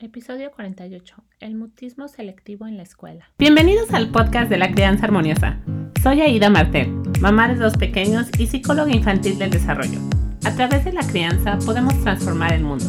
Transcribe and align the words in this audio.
Episodio 0.00 0.52
48. 0.52 1.24
El 1.40 1.56
mutismo 1.56 2.06
selectivo 2.06 2.68
en 2.68 2.76
la 2.76 2.84
escuela. 2.84 3.32
Bienvenidos 3.36 3.92
al 3.92 4.12
podcast 4.12 4.48
de 4.48 4.56
la 4.56 4.70
crianza 4.70 5.06
armoniosa. 5.06 5.58
Soy 6.00 6.20
Aida 6.20 6.48
Martel, 6.50 6.92
mamá 7.20 7.48
de 7.48 7.56
dos 7.56 7.76
pequeños 7.76 8.28
y 8.38 8.46
psicóloga 8.46 8.94
infantil 8.94 9.40
del 9.40 9.50
desarrollo. 9.50 9.98
A 10.44 10.54
través 10.54 10.84
de 10.84 10.92
la 10.92 11.04
crianza 11.04 11.58
podemos 11.66 12.00
transformar 12.04 12.52
el 12.52 12.62
mundo. 12.62 12.84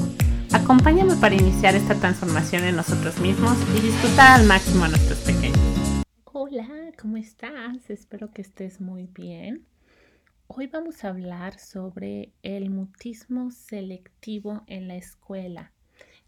Acompáñame 0.53 1.15
para 1.15 1.33
iniciar 1.33 1.73
esta 1.73 1.95
transformación 1.95 2.63
en 2.65 2.75
nosotros 2.75 3.19
mismos 3.19 3.57
y 3.75 3.81
disfrutar 3.81 4.39
al 4.39 4.45
máximo 4.45 4.85
a 4.85 4.89
nuestros 4.89 5.17
pequeños. 5.21 5.57
Hola, 6.25 6.91
¿cómo 6.95 7.17
estás? 7.17 7.89
Espero 7.89 8.29
que 8.29 8.43
estés 8.43 8.79
muy 8.79 9.07
bien. 9.07 9.65
Hoy 10.45 10.67
vamos 10.67 11.03
a 11.03 11.07
hablar 11.07 11.57
sobre 11.57 12.33
el 12.43 12.69
mutismo 12.69 13.49
selectivo 13.49 14.61
en 14.67 14.87
la 14.87 14.95
escuela. 14.95 15.71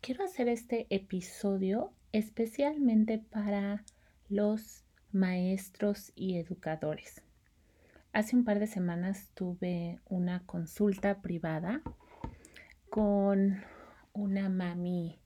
Quiero 0.02 0.24
hacer 0.24 0.48
este 0.48 0.88
episodio 0.90 1.94
especialmente 2.12 3.20
para 3.20 3.86
los 4.30 4.84
maestros 5.12 6.12
y 6.16 6.38
educadores. 6.38 7.22
Hace 8.12 8.36
un 8.36 8.44
par 8.44 8.58
de 8.58 8.66
semanas 8.66 9.30
tuve 9.36 10.00
una 10.10 10.44
consulta 10.48 11.22
privada 11.22 11.84
con 12.90 13.64
una 14.12 14.50
mami 14.50 15.20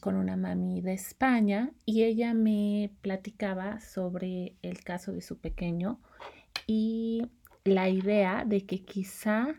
con 0.00 0.16
una 0.16 0.36
mami 0.36 0.80
de 0.80 0.94
España 0.94 1.70
y 1.86 2.02
ella 2.02 2.34
me 2.34 2.90
platicaba 3.00 3.78
sobre 3.78 4.56
el 4.62 4.82
caso 4.82 5.12
de 5.12 5.22
su 5.22 5.38
pequeño 5.38 6.00
y 6.66 7.30
la 7.62 7.88
idea 7.88 8.44
de 8.44 8.66
que 8.66 8.84
quizá 8.84 9.54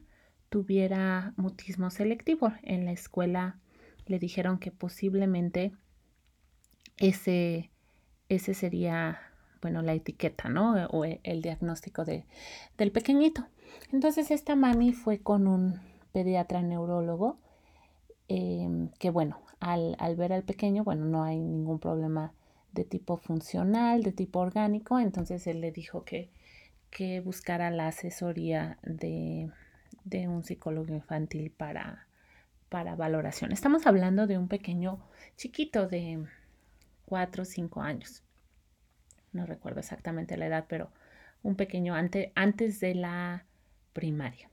tuviera 0.50 1.34
mutismo 1.38 1.90
selectivo. 1.90 2.52
En 2.64 2.84
la 2.84 2.92
escuela 2.92 3.60
le 4.06 4.20
dijeron 4.20 4.60
que 4.60 4.72
posiblemente 4.72 5.72
ese, 6.98 7.72
ese 8.30 8.54
sería, 8.54 9.20
bueno, 9.62 9.82
la 9.82 9.94
etiqueta, 9.94 10.50
¿no? 10.50 10.86
O 10.88 11.06
el 11.06 11.42
diagnóstico 11.42 12.06
de, 12.06 12.26
del 12.78 12.92
pequeñito. 12.92 13.48
Entonces 13.92 14.32
esta 14.32 14.56
mami 14.56 14.94
fue 14.94 15.20
con 15.20 15.48
un 15.48 15.80
pediatra 16.12 16.62
neurólogo 16.62 17.38
em, 18.28 18.90
que, 19.00 19.10
bueno, 19.10 19.42
al, 19.60 19.96
al 20.00 20.16
ver 20.16 20.34
al 20.34 20.44
pequeño, 20.44 20.84
bueno, 20.84 21.06
no 21.06 21.24
hay 21.24 21.40
ningún 21.40 21.80
problema 21.80 22.34
de 22.72 22.84
tipo 22.84 23.18
funcional, 23.18 24.04
de 24.04 24.12
tipo 24.12 24.40
orgánico, 24.40 25.00
entonces 25.00 25.48
él 25.48 25.62
le 25.62 25.72
dijo 25.72 26.04
que 26.04 26.30
que 26.96 27.20
buscara 27.20 27.72
la 27.72 27.88
asesoría 27.88 28.78
de, 28.84 29.52
un 30.30 30.44
psicólogo 30.46 30.94
infantil 30.94 31.52
para, 31.52 32.08
para 32.70 32.96
valoración. 32.96 33.52
Estamos 33.52 33.88
hablando 33.88 34.28
de 34.28 34.38
un 34.38 34.48
pequeño 34.48 35.00
chiquito 35.38 35.88
de 35.88 36.26
4 37.06 37.44
o 37.44 37.46
5 37.46 37.82
años. 37.82 38.24
No 39.32 39.46
recuerdo 39.46 39.80
exactamente 39.80 40.38
la 40.38 40.48
edad, 40.48 40.66
pero 40.68 40.92
un 41.44 41.56
pequeño 41.56 41.94
antes 41.96 42.80
de 42.80 42.96
la 42.96 43.46
primaria. 43.94 44.50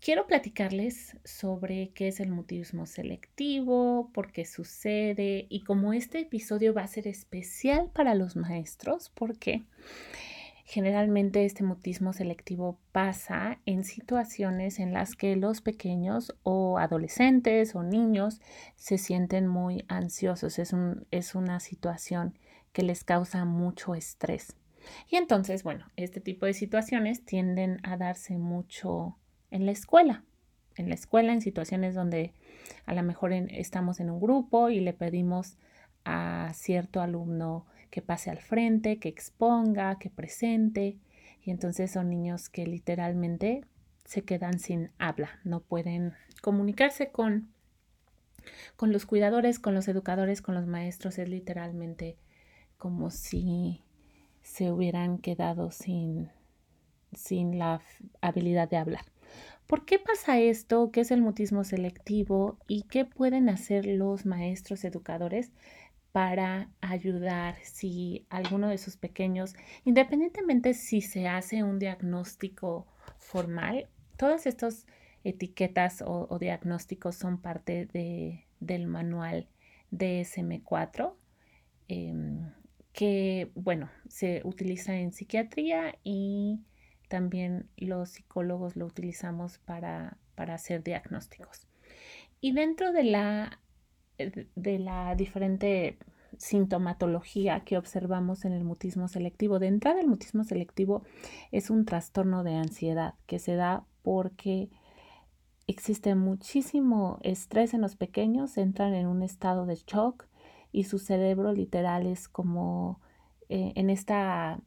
Quiero 0.00 0.26
platicarles 0.26 1.16
sobre 1.24 1.90
qué 1.94 2.08
es 2.08 2.20
el 2.20 2.30
mutismo 2.30 2.86
selectivo, 2.86 4.10
por 4.12 4.30
qué 4.30 4.44
sucede 4.44 5.46
y 5.48 5.64
como 5.64 5.92
este 5.92 6.20
episodio 6.20 6.74
va 6.74 6.82
a 6.82 6.86
ser 6.86 7.08
especial 7.08 7.90
para 7.92 8.14
los 8.14 8.36
maestros, 8.36 9.10
porque 9.14 9.64
Generalmente 10.68 11.44
este 11.44 11.62
mutismo 11.62 12.12
selectivo 12.12 12.76
pasa 12.90 13.60
en 13.66 13.84
situaciones 13.84 14.80
en 14.80 14.92
las 14.92 15.14
que 15.14 15.36
los 15.36 15.60
pequeños 15.60 16.34
o 16.42 16.78
adolescentes 16.78 17.76
o 17.76 17.84
niños 17.84 18.40
se 18.74 18.98
sienten 18.98 19.46
muy 19.46 19.84
ansiosos. 19.86 20.58
Es, 20.58 20.74
es 21.12 21.34
una 21.36 21.60
situación 21.60 22.36
que 22.72 22.82
les 22.82 23.04
causa 23.04 23.44
mucho 23.44 23.94
estrés. 23.94 24.56
Y 25.08 25.14
entonces, 25.14 25.62
bueno, 25.62 25.86
este 25.94 26.20
tipo 26.20 26.46
de 26.46 26.52
situaciones 26.52 27.24
tienden 27.24 27.78
a 27.84 27.96
darse 27.96 28.36
mucho 28.36 29.16
en 29.52 29.66
la 29.66 29.72
escuela. 29.72 30.24
En 30.74 30.88
la 30.88 30.96
escuela, 30.96 31.32
en 31.32 31.42
situaciones 31.42 31.94
donde 31.94 32.34
a 32.86 32.94
lo 32.94 33.04
mejor 33.04 33.32
estamos 33.32 34.00
en 34.00 34.10
un 34.10 34.18
grupo 34.18 34.68
y 34.68 34.80
le 34.80 34.94
pedimos 34.94 35.58
a 36.06 36.52
cierto 36.54 37.00
alumno 37.02 37.66
que 37.90 38.00
pase 38.00 38.30
al 38.30 38.38
frente, 38.38 38.98
que 38.98 39.08
exponga, 39.08 39.98
que 39.98 40.08
presente. 40.08 40.96
Y 41.42 41.50
entonces 41.50 41.90
son 41.90 42.08
niños 42.08 42.48
que 42.48 42.66
literalmente 42.66 43.64
se 44.04 44.22
quedan 44.22 44.60
sin 44.60 44.90
habla, 44.98 45.40
no 45.42 45.60
pueden 45.60 46.14
comunicarse 46.40 47.10
con, 47.10 47.48
con 48.76 48.92
los 48.92 49.04
cuidadores, 49.04 49.58
con 49.58 49.74
los 49.74 49.88
educadores, 49.88 50.42
con 50.42 50.54
los 50.54 50.66
maestros. 50.66 51.18
Es 51.18 51.28
literalmente 51.28 52.16
como 52.78 53.10
si 53.10 53.82
se 54.42 54.70
hubieran 54.70 55.18
quedado 55.18 55.72
sin, 55.72 56.30
sin 57.12 57.58
la 57.58 57.80
habilidad 58.20 58.70
de 58.70 58.76
hablar. 58.76 59.04
¿Por 59.66 59.84
qué 59.84 59.98
pasa 59.98 60.38
esto? 60.38 60.92
¿Qué 60.92 61.00
es 61.00 61.10
el 61.10 61.20
mutismo 61.22 61.64
selectivo? 61.64 62.56
¿Y 62.68 62.82
qué 62.82 63.04
pueden 63.04 63.48
hacer 63.48 63.84
los 63.84 64.24
maestros 64.24 64.84
educadores 64.84 65.50
para 66.16 66.70
ayudar 66.80 67.56
si 67.62 68.24
alguno 68.30 68.70
de 68.70 68.78
sus 68.78 68.96
pequeños, 68.96 69.54
independientemente 69.84 70.72
si 70.72 71.02
se 71.02 71.28
hace 71.28 71.62
un 71.62 71.78
diagnóstico 71.78 72.86
formal, 73.18 73.90
todas 74.16 74.46
estas 74.46 74.86
etiquetas 75.24 76.02
o, 76.06 76.38
diagnósticos 76.40 77.16
son 77.16 77.42
parte 77.42 77.84
de, 77.92 78.46
del 78.60 78.86
manual 78.86 79.46
DSM4, 79.92 81.12
em, 81.88 82.50
que, 82.94 83.50
bueno, 83.54 83.90
se 84.08 84.40
utiliza 84.44 84.96
en 84.96 85.12
psiquiatría 85.12 85.98
y 86.02 86.60
también 87.08 87.68
los 87.76 88.08
psicólogos 88.08 88.74
lo 88.74 88.86
utilizamos 88.86 89.58
para, 89.58 90.16
para 90.34 90.54
hacer 90.54 90.82
diagnósticos. 90.82 91.66
Y 92.40 92.52
dentro 92.52 92.92
de 92.92 93.04
la 93.04 93.60
de 94.18 94.78
la 94.78 95.14
diferente 95.14 95.98
sintomatología 96.38 97.60
que 97.60 97.78
observamos 97.78 98.44
en 98.44 98.52
el 98.52 98.64
mutismo 98.64 99.08
selectivo. 99.08 99.58
De 99.58 99.68
entrada, 99.68 100.00
el 100.00 100.08
mutismo 100.08 100.44
selectivo 100.44 101.02
es 101.52 101.70
un 101.70 101.84
trastorno 101.84 102.44
de 102.44 102.54
ansiedad 102.54 103.14
que 103.26 103.38
se 103.38 103.54
da 103.54 103.84
porque 104.02 104.70
existe 105.66 106.14
muchísimo 106.14 107.18
estrés 107.22 107.74
en 107.74 107.80
los 107.80 107.96
pequeños, 107.96 108.56
entran 108.56 108.94
en 108.94 109.06
un 109.06 109.22
estado 109.22 109.66
de 109.66 109.76
shock 109.76 110.26
y 110.72 110.84
su 110.84 110.98
cerebro 110.98 111.52
literal 111.52 112.06
es 112.06 112.28
como 112.28 113.00
eh, 113.48 113.72
en 113.74 113.90
esta, 113.90 114.60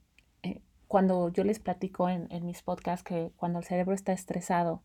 eh, 0.43 0.61
cuando 0.87 1.29
yo 1.29 1.43
les 1.43 1.59
platico 1.59 2.09
en, 2.09 2.27
en 2.31 2.45
mis 2.45 2.61
podcasts 2.63 3.03
que 3.03 3.31
cuando 3.37 3.59
el 3.59 3.65
cerebro 3.65 3.93
está 3.93 4.11
estresado, 4.11 4.81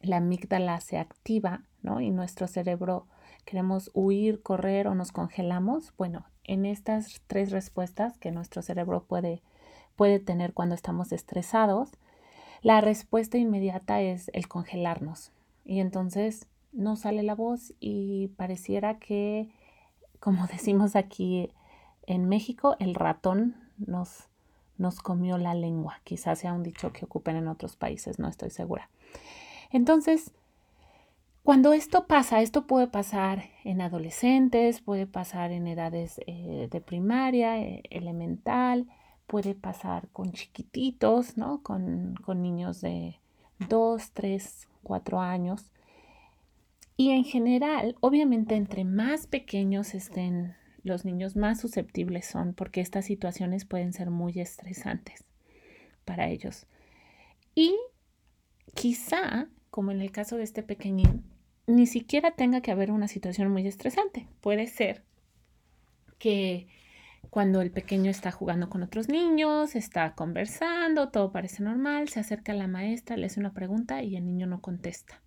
la 0.00 0.16
amígdala 0.16 0.80
se 0.80 0.98
activa, 0.98 1.64
¿no? 1.82 2.00
Y 2.00 2.10
nuestro 2.10 2.46
cerebro 2.46 3.06
queremos 3.44 3.90
huir, 3.94 4.42
correr 4.42 4.88
o 4.88 4.94
nos 4.94 5.12
congelamos, 5.12 5.92
bueno, 5.96 6.26
en 6.44 6.66
estas 6.66 7.22
tres 7.26 7.50
respuestas 7.50 8.18
que 8.18 8.30
nuestro 8.30 8.62
cerebro 8.62 9.04
puede, 9.04 9.42
puede 9.96 10.20
tener 10.20 10.52
cuando 10.52 10.74
estamos 10.74 11.12
estresados, 11.12 11.92
la 12.62 12.80
respuesta 12.80 13.38
inmediata 13.38 14.00
es 14.00 14.30
el 14.32 14.48
congelarnos. 14.48 15.32
Y 15.64 15.80
entonces 15.80 16.46
no 16.72 16.96
sale 16.96 17.22
la 17.22 17.34
voz 17.34 17.72
y 17.80 18.28
pareciera 18.36 18.98
que, 18.98 19.50
como 20.20 20.46
decimos 20.52 20.96
aquí 20.96 21.50
en 22.06 22.28
México, 22.28 22.76
el 22.78 22.94
ratón 22.94 23.56
nos, 23.78 24.28
nos 24.76 25.00
comió 25.00 25.38
la 25.38 25.54
lengua. 25.54 26.00
Quizás 26.04 26.38
sea 26.38 26.52
un 26.52 26.62
dicho 26.62 26.92
que 26.92 27.04
ocupen 27.04 27.36
en 27.36 27.48
otros 27.48 27.76
países, 27.76 28.18
no 28.18 28.28
estoy 28.28 28.50
segura. 28.50 28.90
Entonces, 29.70 30.32
cuando 31.44 31.74
esto 31.74 32.06
pasa, 32.06 32.40
esto 32.40 32.66
puede 32.66 32.86
pasar 32.86 33.50
en 33.64 33.82
adolescentes, 33.82 34.80
puede 34.80 35.06
pasar 35.06 35.52
en 35.52 35.66
edades 35.66 36.18
eh, 36.26 36.68
de 36.70 36.80
primaria, 36.80 37.60
eh, 37.60 37.82
elemental, 37.90 38.88
puede 39.26 39.54
pasar 39.54 40.08
con 40.08 40.32
chiquititos, 40.32 41.36
¿no? 41.36 41.62
Con, 41.62 42.14
con 42.24 42.40
niños 42.40 42.80
de 42.80 43.20
2, 43.68 44.12
3, 44.12 44.68
4 44.82 45.20
años. 45.20 45.70
Y 46.96 47.10
en 47.10 47.24
general, 47.24 47.96
obviamente, 48.00 48.54
entre 48.54 48.84
más 48.84 49.26
pequeños 49.26 49.94
estén 49.94 50.54
los 50.82 51.04
niños, 51.04 51.36
más 51.36 51.60
susceptibles 51.60 52.24
son, 52.24 52.54
porque 52.54 52.80
estas 52.80 53.04
situaciones 53.04 53.66
pueden 53.66 53.92
ser 53.92 54.08
muy 54.08 54.40
estresantes 54.40 55.24
para 56.06 56.28
ellos. 56.28 56.66
Y 57.54 57.76
quizá, 58.74 59.48
como 59.70 59.90
en 59.90 60.00
el 60.00 60.10
caso 60.10 60.38
de 60.38 60.44
este 60.44 60.62
pequeñín, 60.62 61.33
ni 61.66 61.86
siquiera 61.86 62.32
tenga 62.32 62.60
que 62.60 62.70
haber 62.70 62.90
una 62.90 63.08
situación 63.08 63.50
muy 63.50 63.66
estresante. 63.66 64.28
Puede 64.40 64.66
ser 64.66 65.02
que 66.18 66.68
cuando 67.30 67.62
el 67.62 67.70
pequeño 67.70 68.10
está 68.10 68.30
jugando 68.30 68.68
con 68.68 68.82
otros 68.82 69.08
niños, 69.08 69.74
está 69.74 70.14
conversando, 70.14 71.08
todo 71.08 71.32
parece 71.32 71.62
normal, 71.62 72.08
se 72.08 72.20
acerca 72.20 72.52
a 72.52 72.54
la 72.54 72.68
maestra, 72.68 73.16
le 73.16 73.26
hace 73.26 73.40
una 73.40 73.52
pregunta 73.52 74.02
y 74.02 74.16
el 74.16 74.24
niño 74.24 74.46
no 74.46 74.60
contesta. 74.60 75.20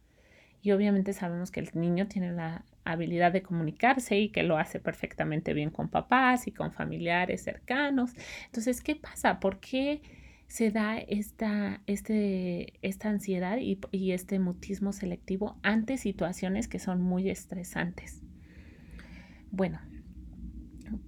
Y 0.61 0.71
obviamente 0.71 1.13
sabemos 1.13 1.51
que 1.51 1.59
el 1.59 1.69
niño 1.73 2.07
tiene 2.07 2.31
la 2.31 2.63
habilidad 2.83 3.31
de 3.31 3.41
comunicarse 3.41 4.17
y 4.17 4.29
que 4.29 4.43
lo 4.43 4.57
hace 4.57 4.79
perfectamente 4.79 5.53
bien 5.53 5.69
con 5.69 5.89
papás 5.89 6.47
y 6.47 6.51
con 6.51 6.71
familiares 6.71 7.43
cercanos. 7.43 8.11
Entonces, 8.45 8.81
¿qué 8.81 8.95
pasa? 8.95 9.39
¿Por 9.39 9.59
qué 9.59 10.01
se 10.47 10.71
da 10.71 10.97
esta, 10.97 11.81
este, 11.87 12.73
esta 12.81 13.09
ansiedad 13.09 13.57
y, 13.57 13.79
y 13.91 14.11
este 14.11 14.39
mutismo 14.39 14.93
selectivo 14.93 15.57
ante 15.61 15.97
situaciones 15.97 16.67
que 16.67 16.79
son 16.79 17.01
muy 17.01 17.29
estresantes? 17.29 18.21
Bueno, 19.51 19.79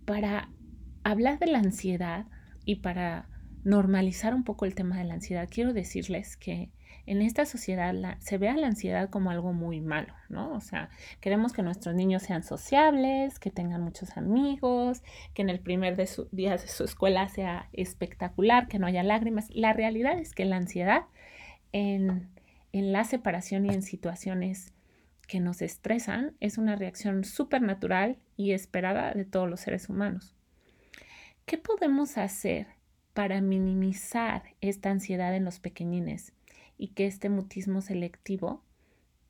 para 0.05 0.49
hablar 1.03 1.39
de 1.39 1.47
la 1.47 1.59
ansiedad 1.59 2.25
y 2.65 2.77
para 2.77 3.27
normalizar 3.63 4.33
un 4.33 4.43
poco 4.43 4.65
el 4.65 4.75
tema 4.75 4.97
de 4.97 5.05
la 5.05 5.15
ansiedad, 5.15 5.47
quiero 5.49 5.73
decirles 5.73 6.37
que 6.37 6.71
en 7.05 7.23
esta 7.23 7.45
sociedad 7.45 7.95
se 8.19 8.37
ve 8.37 8.53
la 8.53 8.67
ansiedad 8.67 9.09
como 9.09 9.31
algo 9.31 9.51
muy 9.51 9.81
malo, 9.81 10.13
¿no? 10.29 10.53
O 10.53 10.61
sea, 10.61 10.89
queremos 11.21 11.53
que 11.53 11.63
nuestros 11.63 11.95
niños 11.95 12.21
sean 12.21 12.43
sociables, 12.43 13.39
que 13.39 13.49
tengan 13.49 13.81
muchos 13.81 14.15
amigos, 14.15 15.01
que 15.33 15.41
en 15.41 15.49
el 15.49 15.59
primer 15.59 15.95
de 15.95 16.07
día 16.31 16.51
de 16.51 16.67
su 16.67 16.83
escuela 16.83 17.27
sea 17.29 17.67
espectacular, 17.73 18.67
que 18.67 18.77
no 18.77 18.85
haya 18.85 19.01
lágrimas. 19.01 19.47
La 19.51 19.73
realidad 19.73 20.19
es 20.19 20.35
que 20.35 20.45
la 20.45 20.57
ansiedad 20.57 21.05
en, 21.71 22.29
en 22.73 22.91
la 22.91 23.03
separación 23.03 23.65
y 23.65 23.69
en 23.69 23.81
situaciones 23.81 24.73
que 25.27 25.39
nos 25.39 25.61
estresan 25.61 26.35
es 26.39 26.57
una 26.57 26.75
reacción 26.75 27.23
súper 27.23 27.61
natural 27.61 28.17
y 28.37 28.51
esperada 28.51 29.13
de 29.13 29.25
todos 29.25 29.49
los 29.49 29.61
seres 29.61 29.89
humanos. 29.89 30.35
¿Qué 31.45 31.57
podemos 31.57 32.19
hacer 32.19 32.67
para 33.13 33.41
minimizar 33.41 34.43
esta 34.61 34.91
ansiedad 34.91 35.35
en 35.35 35.45
los 35.45 35.59
pequeñines? 35.59 36.33
Y 36.79 36.87
que 36.87 37.05
este 37.05 37.29
mutismo 37.29 37.81
selectivo 37.81 38.63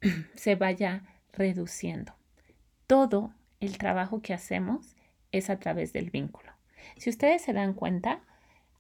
se 0.36 0.56
vaya 0.56 1.04
reduciendo. 1.34 2.14
Todo 2.88 3.34
el 3.60 3.78
trabajo 3.78 4.22
que 4.22 4.34
hacemos 4.34 4.96
es 5.34 5.50
a 5.50 5.60
través 5.60 5.92
del 5.92 6.12
vínculo. 6.12 6.54
Si 6.96 7.10
ustedes 7.10 7.42
se 7.42 7.52
dan 7.52 7.74
cuenta, 7.74 8.22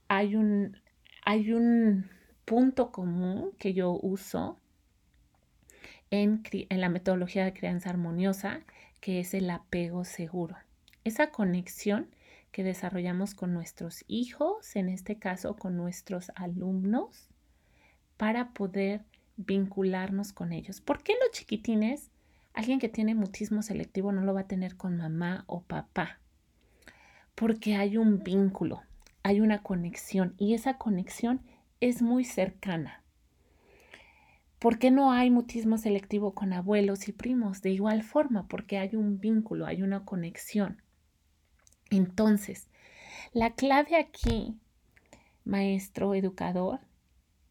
hay 0.07 0.36
un, 0.36 0.77
hay 1.25 1.51
un 1.51 2.10
punto 2.45 2.92
común 2.92 3.51
que 3.57 3.74
yo 3.74 4.00
uso 4.01 4.57
en, 6.12 6.44
en, 6.51 6.81
la 6.81 6.89
metodología 6.89 7.45
de 7.45 7.54
crianza 7.54 7.89
armoniosa, 7.89 8.62
que 9.01 9.19
es 9.19 9.33
el 9.33 9.50
apego 9.50 10.06
seguro. 10.06 10.56
Esa 11.04 11.31
conexión 11.31 12.07
que 12.51 12.63
desarrollamos 12.63 13.33
con 13.33 13.54
nuestros 13.54 14.04
hijos, 14.07 14.75
en 14.75 14.89
este 14.89 15.18
caso 15.18 15.56
con 15.56 15.75
nuestros 15.75 16.31
alumnos, 16.36 17.28
para 18.19 18.50
poder 18.50 19.06
vincularnos 19.38 20.33
con 20.33 20.51
ellos. 20.51 20.81
¿Por 20.81 21.01
qué 21.04 21.13
los 21.13 21.31
chiquitines, 21.31 22.12
alguien 22.54 22.77
que 22.77 22.89
tiene 22.89 23.16
mutismo 23.16 23.62
selectivo 23.62 24.12
no 24.12 24.25
lo 24.25 24.33
va 24.33 24.42
a 24.42 24.48
tener 24.48 24.75
con 24.75 24.98
mamá 24.98 25.45
o 25.48 25.62
papá? 25.62 26.19
Porque 27.33 27.77
hay 27.77 27.95
un 27.95 28.21
vínculo, 28.21 28.83
hay 29.24 29.39
una 29.39 29.63
conexión 29.63 30.36
y 30.38 30.54
esa 30.54 30.77
conexión 30.77 31.39
es 31.80 32.01
muy 32.01 32.25
cercana. 32.25 33.06
¿Por 34.60 34.80
qué 34.80 34.92
no 34.92 35.13
hay 35.13 35.30
mutismo 35.31 35.77
selectivo 35.77 36.33
con 36.33 36.51
abuelos 36.51 37.07
y 37.07 37.13
primos? 37.13 37.62
De 37.62 37.69
igual 37.69 38.04
forma, 38.04 38.50
porque 38.50 38.80
hay 38.80 38.98
un 38.98 39.21
vínculo, 39.21 39.66
hay 39.66 39.81
una 39.81 40.04
conexión. 40.04 40.81
Entonces, 41.89 42.68
la 43.31 43.51
clave 43.51 43.95
aquí, 43.95 44.60
maestro 45.45 46.16
educador, 46.16 46.81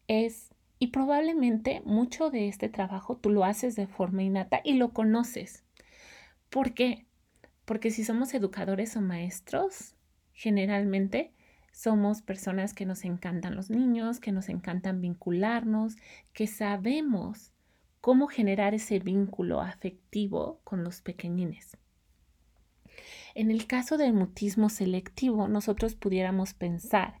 es 0.07 0.48
y 0.79 0.87
probablemente 0.87 1.81
mucho 1.85 2.29
de 2.29 2.47
este 2.47 2.69
trabajo 2.69 3.17
tú 3.17 3.29
lo 3.29 3.43
haces 3.43 3.75
de 3.75 3.85
forma 3.85 4.23
innata 4.23 4.61
y 4.63 4.73
lo 4.73 4.93
conoces. 4.93 5.63
¿Por 6.49 6.73
qué? 6.73 7.05
Porque 7.65 7.91
si 7.91 8.03
somos 8.03 8.33
educadores 8.33 8.95
o 8.95 9.01
maestros, 9.01 9.95
generalmente 10.33 11.33
somos 11.73 12.21
personas 12.21 12.73
que 12.73 12.85
nos 12.85 13.05
encantan 13.05 13.55
los 13.55 13.69
niños, 13.69 14.19
que 14.19 14.31
nos 14.31 14.49
encantan 14.49 15.01
vincularnos, 15.01 15.97
que 16.33 16.47
sabemos 16.47 17.51
cómo 18.01 18.27
generar 18.27 18.73
ese 18.73 18.99
vínculo 18.99 19.61
afectivo 19.61 20.61
con 20.63 20.83
los 20.83 21.01
pequeñines. 21.01 21.77
En 23.35 23.51
el 23.51 23.67
caso 23.67 23.97
del 23.97 24.13
mutismo 24.13 24.69
selectivo, 24.69 25.47
nosotros 25.47 25.95
pudiéramos 25.95 26.53
pensar 26.53 27.18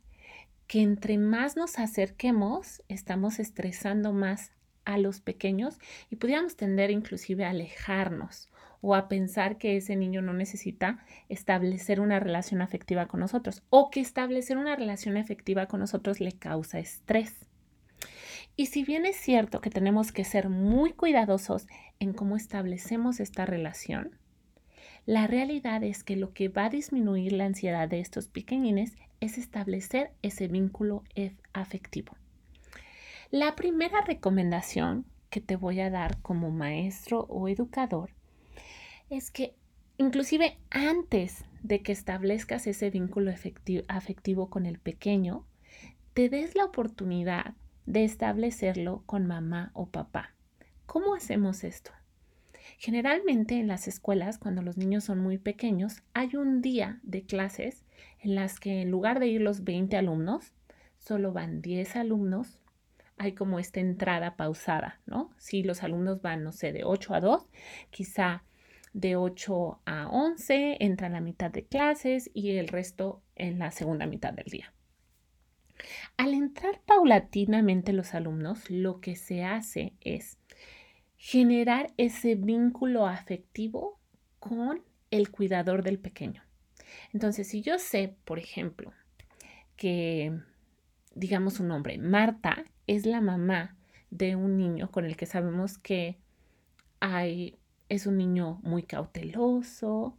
que 0.69 0.83
entre 0.83 1.17
más 1.17 1.57
nos 1.57 1.79
acerquemos, 1.79 2.83
estamos 2.89 3.39
estresando 3.39 4.13
más 4.13 4.51
a 4.85 4.99
los 4.99 5.19
pequeños 5.19 5.79
y 6.11 6.17
pudiéramos 6.17 6.57
tender 6.57 6.91
inclusive 6.91 7.43
a 7.43 7.49
alejarnos 7.49 8.49
o 8.79 8.93
a 8.93 9.07
pensar 9.07 9.57
que 9.57 9.77
ese 9.77 9.95
niño 9.95 10.21
no 10.21 10.31
necesita 10.31 11.03
establecer 11.27 11.99
una 11.99 12.19
relación 12.19 12.61
afectiva 12.61 13.07
con 13.07 13.19
nosotros 13.19 13.63
o 13.71 13.89
que 13.89 13.99
establecer 13.99 14.57
una 14.57 14.75
relación 14.75 15.17
afectiva 15.17 15.65
con 15.65 15.79
nosotros 15.79 16.19
le 16.19 16.33
causa 16.33 16.77
estrés. 16.77 17.33
Y 18.55 18.67
si 18.67 18.83
bien 18.83 19.07
es 19.07 19.15
cierto 19.15 19.61
que 19.61 19.71
tenemos 19.71 20.11
que 20.11 20.23
ser 20.23 20.49
muy 20.49 20.93
cuidadosos 20.93 21.65
en 21.99 22.13
cómo 22.13 22.37
establecemos 22.37 23.19
esta 23.19 23.47
relación, 23.47 24.19
la 25.07 25.25
realidad 25.25 25.83
es 25.83 26.03
que 26.03 26.15
lo 26.15 26.31
que 26.31 26.47
va 26.47 26.65
a 26.65 26.69
disminuir 26.69 27.33
la 27.33 27.45
ansiedad 27.45 27.89
de 27.89 28.01
estos 28.01 28.27
pequeñines 28.27 28.93
es 29.19 29.37
establecer 29.37 30.11
ese 30.21 30.47
vínculo 30.47 31.03
afectivo. 31.53 32.15
La 33.31 33.55
primera 33.55 34.01
recomendación 34.01 35.05
que 35.29 35.41
te 35.41 35.55
voy 35.55 35.79
a 35.81 35.89
dar 35.89 36.19
como 36.21 36.49
maestro 36.51 37.25
o 37.29 37.47
educador 37.47 38.11
es 39.09 39.31
que 39.31 39.55
inclusive 39.97 40.57
antes 40.71 41.45
de 41.61 41.81
que 41.81 41.91
establezcas 41.91 42.67
ese 42.67 42.89
vínculo 42.89 43.31
afectivo 43.87 44.49
con 44.49 44.65
el 44.65 44.79
pequeño, 44.79 45.45
te 46.13 46.29
des 46.29 46.55
la 46.55 46.65
oportunidad 46.65 47.53
de 47.85 48.03
establecerlo 48.03 49.03
con 49.05 49.27
mamá 49.27 49.71
o 49.73 49.87
papá. 49.87 50.33
¿Cómo 50.85 51.13
hacemos 51.13 51.63
esto? 51.63 51.91
Generalmente 52.79 53.59
en 53.59 53.67
las 53.67 53.89
escuelas, 53.89 54.37
cuando 54.37 54.61
los 54.61 54.77
niños 54.77 55.03
son 55.03 55.19
muy 55.19 55.37
pequeños, 55.37 56.01
hay 56.13 56.37
un 56.37 56.61
día 56.61 57.01
de 57.03 57.23
clases 57.23 57.83
en 58.21 58.35
las 58.35 58.57
que 58.57 58.81
en 58.81 58.89
lugar 58.89 59.19
de 59.19 59.27
ir 59.27 59.41
los 59.41 59.65
20 59.65 59.97
alumnos, 59.97 60.53
solo 60.97 61.33
van 61.33 61.61
10 61.61 61.97
alumnos. 61.97 62.61
Hay 63.17 63.33
como 63.33 63.59
esta 63.59 63.81
entrada 63.81 64.37
pausada, 64.37 65.01
¿no? 65.05 65.29
Si 65.37 65.61
los 65.61 65.83
alumnos 65.83 66.21
van, 66.21 66.41
no 66.41 66.53
sé, 66.53 66.71
de 66.71 66.85
8 66.85 67.15
a 67.15 67.19
2, 67.19 67.45
quizá 67.89 68.45
de 68.93 69.17
8 69.17 69.81
a 69.85 70.07
11 70.07 70.77
entran 70.79 71.11
la 71.11 71.21
mitad 71.21 71.51
de 71.51 71.65
clases 71.65 72.31
y 72.33 72.51
el 72.51 72.69
resto 72.69 73.21
en 73.35 73.59
la 73.59 73.71
segunda 73.71 74.07
mitad 74.07 74.31
del 74.31 74.45
día. 74.45 74.73
Al 76.15 76.33
entrar 76.33 76.79
paulatinamente 76.85 77.91
los 77.91 78.13
alumnos, 78.13 78.69
lo 78.69 79.01
que 79.01 79.17
se 79.17 79.43
hace 79.43 79.95
es 79.99 80.38
generar 81.19 81.91
ese 81.97 82.35
vínculo 82.35 83.05
afectivo 83.05 83.99
con 84.39 84.81
el 85.11 85.29
cuidador 85.29 85.83
del 85.83 85.99
pequeño. 85.99 86.41
Entonces, 87.13 87.49
si 87.49 87.61
yo 87.61 87.77
sé, 87.77 88.15
por 88.23 88.39
ejemplo, 88.39 88.93
que, 89.75 90.39
digamos 91.13 91.59
un 91.59 91.67
nombre, 91.67 91.97
Marta 91.97 92.63
es 92.87 93.05
la 93.05 93.19
mamá 93.19 93.75
de 94.09 94.37
un 94.37 94.57
niño 94.57 94.89
con 94.91 95.05
el 95.05 95.17
que 95.17 95.25
sabemos 95.25 95.77
que 95.77 96.17
hay, 97.01 97.57
es 97.89 98.07
un 98.07 98.17
niño 98.17 98.59
muy 98.63 98.83
cauteloso, 98.83 100.17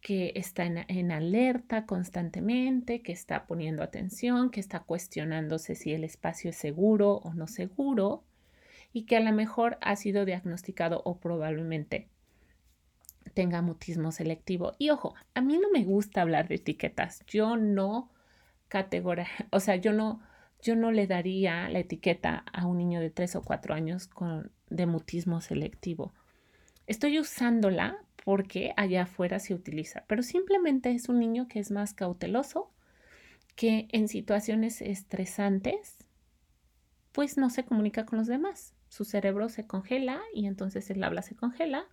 que 0.00 0.32
está 0.34 0.64
en, 0.64 0.84
en, 0.88 1.12
alerta 1.12 1.86
constantemente, 1.86 3.02
que 3.02 3.12
está 3.12 3.46
poniendo 3.46 3.84
atención, 3.84 4.50
que 4.50 4.58
está 4.58 4.80
cuestionándose 4.80 5.76
si 5.76 5.92
el 5.92 6.02
espacio 6.02 6.50
es 6.50 6.56
seguro 6.56 7.18
o 7.18 7.34
no 7.34 7.46
seguro 7.46 8.24
y 8.92 9.04
que 9.04 9.16
a 9.16 9.20
lo 9.20 9.32
mejor 9.32 9.78
ha 9.80 9.96
sido 9.96 10.24
diagnosticado 10.24 11.02
o 11.04 11.18
probablemente 11.18 12.08
tenga 13.34 13.62
mutismo 13.62 14.12
selectivo. 14.12 14.72
Y 14.78 14.90
ojo, 14.90 15.14
a 15.34 15.40
mí 15.40 15.58
no 15.58 15.70
me 15.70 15.84
gusta 15.84 16.22
hablar 16.22 16.48
de 16.48 16.56
etiquetas. 16.56 17.24
Yo 17.26 17.56
no 17.56 18.10
categoría, 18.68 19.26
o 19.50 19.60
sea, 19.60 19.76
yo 19.76 19.92
no, 19.92 20.20
yo 20.60 20.76
no 20.76 20.92
le 20.92 21.06
daría 21.06 21.68
la 21.68 21.80
etiqueta 21.80 22.44
a 22.52 22.66
un 22.66 22.78
niño 22.78 23.00
de 23.00 23.10
3 23.10 23.36
o 23.36 23.42
4 23.42 23.74
años 23.74 24.06
con, 24.08 24.50
de 24.68 24.86
mutismo 24.86 25.40
selectivo. 25.40 26.12
Estoy 26.86 27.18
usándola 27.18 27.98
porque 28.24 28.72
allá 28.76 29.02
afuera 29.02 29.38
se 29.38 29.54
utiliza, 29.54 30.04
pero 30.06 30.22
simplemente 30.22 30.90
es 30.92 31.08
un 31.08 31.18
niño 31.18 31.48
que 31.48 31.58
es 31.58 31.70
más 31.70 31.94
cauteloso, 31.94 32.70
que 33.56 33.88
en 33.92 34.08
situaciones 34.08 34.80
estresantes, 34.80 36.06
pues 37.12 37.36
no 37.36 37.50
se 37.50 37.64
comunica 37.64 38.06
con 38.06 38.18
los 38.18 38.26
demás. 38.26 38.74
Su 38.92 39.06
cerebro 39.06 39.48
se 39.48 39.66
congela 39.66 40.20
y 40.34 40.44
entonces 40.44 40.90
el 40.90 41.02
habla 41.02 41.22
se 41.22 41.34
congela 41.34 41.86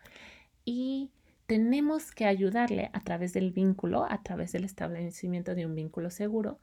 y 0.65 1.11
tenemos 1.45 2.11
que 2.11 2.25
ayudarle 2.25 2.89
a 2.91 2.99
través 2.99 3.31
del 3.31 3.53
vínculo, 3.53 4.03
a 4.03 4.21
través 4.21 4.51
del 4.51 4.65
establecimiento 4.65 5.55
de 5.55 5.65
un 5.65 5.75
vínculo 5.75 6.09
seguro, 6.09 6.59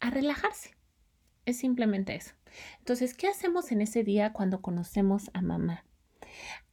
a 0.00 0.10
relajarse. 0.10 0.70
Es 1.44 1.58
simplemente 1.58 2.16
eso. 2.16 2.34
Entonces, 2.78 3.14
¿qué 3.14 3.28
hacemos 3.28 3.70
en 3.70 3.80
ese 3.80 4.02
día 4.02 4.32
cuando 4.32 4.60
conocemos 4.60 5.30
a 5.34 5.40
mamá? 5.40 5.84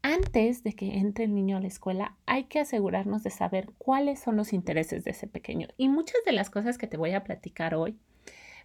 Antes 0.01 0.63
de 0.63 0.73
que 0.73 0.97
entre 0.97 1.25
el 1.25 1.35
niño 1.35 1.57
a 1.57 1.61
la 1.61 1.67
escuela, 1.67 2.17
hay 2.25 2.45
que 2.45 2.61
asegurarnos 2.61 3.21
de 3.21 3.29
saber 3.29 3.69
cuáles 3.77 4.21
son 4.21 4.37
los 4.37 4.53
intereses 4.53 5.03
de 5.03 5.11
ese 5.11 5.27
pequeño. 5.27 5.67
Y 5.77 5.87
muchas 5.87 6.17
de 6.25 6.31
las 6.31 6.49
cosas 6.49 6.79
que 6.79 6.87
te 6.87 6.97
voy 6.97 7.11
a 7.11 7.23
platicar 7.23 7.75
hoy, 7.75 7.95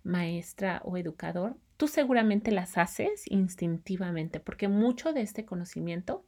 maestra 0.08 0.80
o 0.84 0.96
educador, 0.96 1.56
tú 1.76 1.86
seguramente 1.86 2.50
las 2.50 2.76
haces 2.78 3.24
instintivamente, 3.26 4.40
porque 4.40 4.68
mucho 4.68 5.12
de 5.12 5.20
este 5.22 5.44
conocimiento 5.44 6.24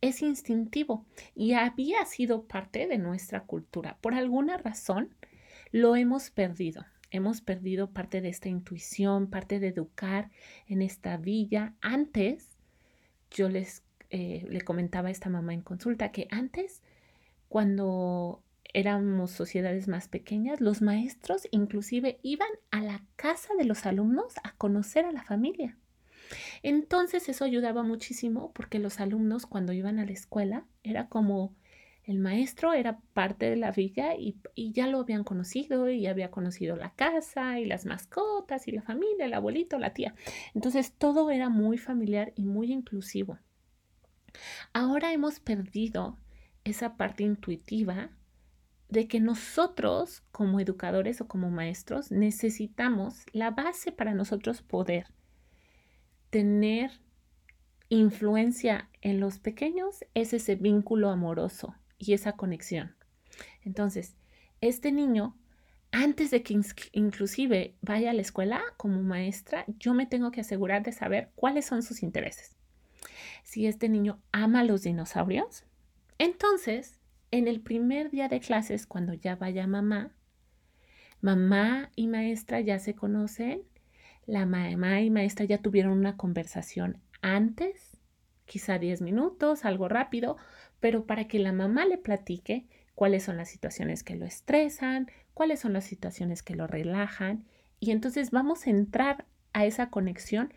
es 0.00 0.22
instintivo 0.22 1.04
y 1.34 1.52
había 1.52 2.04
sido 2.06 2.44
parte 2.46 2.86
de 2.86 2.98
nuestra 2.98 3.42
cultura. 3.44 3.98
Por 4.00 4.14
alguna 4.14 4.56
razón 4.56 5.14
lo 5.72 5.96
hemos 5.96 6.30
perdido. 6.30 6.84
Hemos 7.10 7.40
perdido 7.40 7.90
parte 7.90 8.20
de 8.20 8.28
esta 8.28 8.48
intuición, 8.48 9.28
parte 9.28 9.60
de 9.60 9.68
educar 9.68 10.30
en 10.66 10.82
esta 10.82 11.16
villa. 11.16 11.74
Antes, 11.80 12.58
yo 13.30 13.48
les 13.48 13.84
eh, 14.10 14.46
le 14.48 14.60
comentaba 14.60 15.08
a 15.08 15.10
esta 15.10 15.28
mamá 15.28 15.52
en 15.52 15.62
consulta 15.62 16.12
que 16.12 16.28
antes, 16.30 16.82
cuando 17.48 18.42
éramos 18.76 19.30
sociedades 19.30 19.88
más 19.88 20.06
pequeñas, 20.06 20.60
los 20.60 20.82
maestros 20.82 21.48
inclusive 21.50 22.20
iban 22.22 22.50
a 22.70 22.82
la 22.82 23.02
casa 23.16 23.54
de 23.56 23.64
los 23.64 23.86
alumnos 23.86 24.34
a 24.44 24.52
conocer 24.52 25.06
a 25.06 25.12
la 25.12 25.22
familia. 25.22 25.78
Entonces 26.62 27.30
eso 27.30 27.46
ayudaba 27.46 27.82
muchísimo 27.84 28.52
porque 28.52 28.78
los 28.78 29.00
alumnos 29.00 29.46
cuando 29.46 29.72
iban 29.72 29.98
a 29.98 30.04
la 30.04 30.12
escuela 30.12 30.66
era 30.82 31.08
como 31.08 31.54
el 32.04 32.18
maestro 32.18 32.74
era 32.74 33.00
parte 33.14 33.48
de 33.48 33.56
la 33.56 33.72
villa 33.72 34.14
y, 34.14 34.36
y, 34.54 34.72
ya 34.72 34.86
lo 34.88 35.00
habían 35.00 35.24
conocido 35.24 35.88
y 35.88 36.06
había 36.06 36.30
conocido 36.30 36.76
la 36.76 36.90
casa 36.90 37.58
y 37.58 37.64
las 37.64 37.86
mascotas 37.86 38.68
y 38.68 38.72
la 38.72 38.82
familia, 38.82 39.24
el 39.24 39.32
abuelito, 39.32 39.78
la 39.78 39.94
tía. 39.94 40.14
Entonces 40.54 40.92
todo 40.92 41.30
era 41.30 41.48
muy 41.48 41.78
familiar 41.78 42.34
y 42.36 42.44
muy 42.44 42.70
inclusivo. 42.72 43.38
Ahora 44.74 45.14
hemos 45.14 45.40
perdido 45.40 46.18
esa 46.64 46.98
parte 46.98 47.24
intuitiva 47.24 48.10
de 48.88 49.08
que 49.08 49.20
nosotros 49.20 50.22
como 50.32 50.60
educadores 50.60 51.20
o 51.20 51.28
como 51.28 51.50
maestros 51.50 52.10
necesitamos 52.10 53.24
la 53.32 53.50
base 53.50 53.92
para 53.92 54.14
nosotros 54.14 54.62
poder 54.62 55.08
tener 56.30 56.90
influencia 57.88 58.88
en 59.00 59.20
los 59.20 59.38
pequeños 59.38 60.04
es 60.14 60.32
ese 60.32 60.56
vínculo 60.56 61.10
amoroso 61.10 61.74
y 61.98 62.12
esa 62.12 62.32
conexión. 62.32 62.94
Entonces, 63.62 64.16
este 64.60 64.92
niño, 64.92 65.36
antes 65.92 66.30
de 66.30 66.42
que 66.42 66.60
inclusive 66.92 67.76
vaya 67.80 68.10
a 68.10 68.14
la 68.14 68.22
escuela 68.22 68.60
como 68.76 69.02
maestra, 69.02 69.64
yo 69.78 69.94
me 69.94 70.06
tengo 70.06 70.30
que 70.30 70.40
asegurar 70.40 70.82
de 70.82 70.92
saber 70.92 71.30
cuáles 71.34 71.66
son 71.66 71.82
sus 71.82 72.02
intereses. 72.02 72.56
Si 73.44 73.66
este 73.66 73.88
niño 73.88 74.20
ama 74.32 74.64
los 74.64 74.82
dinosaurios, 74.82 75.64
entonces, 76.18 76.95
en 77.36 77.48
el 77.48 77.60
primer 77.60 78.10
día 78.10 78.28
de 78.28 78.40
clases, 78.40 78.86
cuando 78.86 79.14
ya 79.14 79.36
vaya 79.36 79.66
mamá, 79.66 80.10
mamá 81.20 81.90
y 81.96 82.08
maestra 82.08 82.60
ya 82.60 82.78
se 82.78 82.94
conocen, 82.94 83.62
la 84.26 84.46
mamá 84.46 85.00
y 85.00 85.10
maestra 85.10 85.44
ya 85.44 85.58
tuvieron 85.58 85.92
una 85.92 86.16
conversación 86.16 86.98
antes, 87.22 87.98
quizá 88.44 88.78
10 88.78 89.02
minutos, 89.02 89.64
algo 89.64 89.88
rápido, 89.88 90.36
pero 90.80 91.06
para 91.06 91.28
que 91.28 91.38
la 91.38 91.52
mamá 91.52 91.84
le 91.86 91.98
platique 91.98 92.66
cuáles 92.94 93.24
son 93.24 93.36
las 93.36 93.48
situaciones 93.48 94.02
que 94.02 94.16
lo 94.16 94.24
estresan, 94.24 95.10
cuáles 95.34 95.60
son 95.60 95.72
las 95.72 95.84
situaciones 95.84 96.42
que 96.42 96.56
lo 96.56 96.66
relajan, 96.66 97.44
y 97.78 97.90
entonces 97.90 98.30
vamos 98.30 98.66
a 98.66 98.70
entrar 98.70 99.26
a 99.52 99.66
esa 99.66 99.90
conexión. 99.90 100.52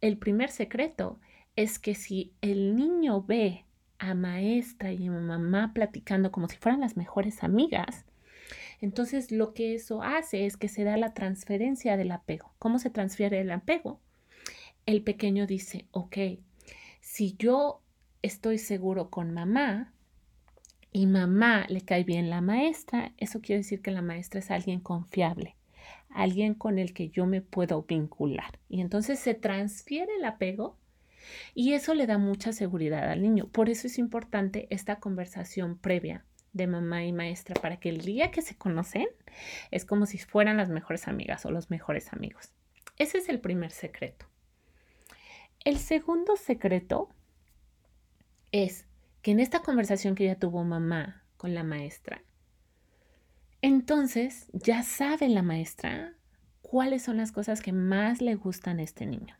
El 0.00 0.18
primer 0.18 0.50
secreto 0.50 1.18
es 1.56 1.78
que 1.78 1.94
si 1.94 2.34
el 2.40 2.76
niño 2.76 3.22
ve 3.22 3.64
a 3.98 4.14
maestra 4.14 4.92
y 4.92 5.06
a 5.06 5.10
mamá 5.10 5.72
platicando 5.74 6.30
como 6.30 6.48
si 6.48 6.56
fueran 6.56 6.80
las 6.80 6.96
mejores 6.96 7.42
amigas, 7.42 8.04
entonces 8.80 9.32
lo 9.32 9.54
que 9.54 9.74
eso 9.74 10.02
hace 10.02 10.46
es 10.46 10.56
que 10.56 10.68
se 10.68 10.84
da 10.84 10.96
la 10.96 11.14
transferencia 11.14 11.96
del 11.96 12.12
apego. 12.12 12.52
¿Cómo 12.58 12.78
se 12.78 12.90
transfiere 12.90 13.40
el 13.40 13.50
apego? 13.50 14.00
El 14.86 15.02
pequeño 15.02 15.46
dice, 15.46 15.86
ok, 15.90 16.16
si 17.00 17.34
yo 17.38 17.82
estoy 18.22 18.58
seguro 18.58 19.10
con 19.10 19.32
mamá 19.34 19.92
y 20.92 21.06
mamá 21.06 21.66
le 21.68 21.80
cae 21.80 22.04
bien 22.04 22.30
la 22.30 22.40
maestra, 22.40 23.12
eso 23.18 23.40
quiere 23.40 23.58
decir 23.58 23.82
que 23.82 23.90
la 23.90 24.02
maestra 24.02 24.40
es 24.40 24.50
alguien 24.50 24.80
confiable, 24.80 25.56
alguien 26.10 26.54
con 26.54 26.78
el 26.78 26.94
que 26.94 27.10
yo 27.10 27.26
me 27.26 27.42
puedo 27.42 27.82
vincular. 27.82 28.58
Y 28.68 28.80
entonces 28.80 29.18
se 29.18 29.34
transfiere 29.34 30.14
el 30.16 30.24
apego 30.24 30.76
y 31.54 31.72
eso 31.72 31.94
le 31.94 32.06
da 32.06 32.18
mucha 32.18 32.52
seguridad 32.52 33.10
al 33.10 33.22
niño. 33.22 33.48
Por 33.48 33.68
eso 33.68 33.86
es 33.86 33.98
importante 33.98 34.66
esta 34.70 34.96
conversación 34.96 35.78
previa 35.78 36.24
de 36.52 36.66
mamá 36.66 37.04
y 37.04 37.12
maestra 37.12 37.54
para 37.60 37.78
que 37.78 37.88
el 37.88 38.00
día 38.00 38.30
que 38.30 38.42
se 38.42 38.56
conocen 38.56 39.06
es 39.70 39.84
como 39.84 40.06
si 40.06 40.18
fueran 40.18 40.56
las 40.56 40.68
mejores 40.70 41.08
amigas 41.08 41.44
o 41.46 41.50
los 41.50 41.70
mejores 41.70 42.12
amigos. 42.12 42.52
Ese 42.96 43.18
es 43.18 43.28
el 43.28 43.40
primer 43.40 43.70
secreto. 43.70 44.26
El 45.64 45.78
segundo 45.78 46.36
secreto 46.36 47.08
es 48.52 48.86
que 49.22 49.32
en 49.32 49.40
esta 49.40 49.60
conversación 49.60 50.14
que 50.14 50.24
ya 50.24 50.36
tuvo 50.36 50.64
mamá 50.64 51.22
con 51.36 51.54
la 51.54 51.64
maestra, 51.64 52.22
entonces 53.60 54.48
ya 54.52 54.82
sabe 54.82 55.28
la 55.28 55.42
maestra 55.42 56.14
cuáles 56.62 57.02
son 57.02 57.16
las 57.16 57.32
cosas 57.32 57.60
que 57.60 57.72
más 57.72 58.20
le 58.20 58.34
gustan 58.36 58.78
a 58.78 58.82
este 58.82 59.04
niño 59.04 59.36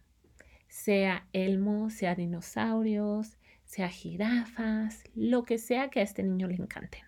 sea 0.68 1.26
elmo, 1.32 1.90
sea 1.90 2.14
dinosaurios, 2.14 3.38
sea 3.64 3.88
jirafas, 3.88 5.02
lo 5.14 5.42
que 5.44 5.58
sea 5.58 5.90
que 5.90 6.00
a 6.00 6.02
este 6.02 6.22
niño 6.22 6.46
le 6.46 6.54
encante. 6.54 7.04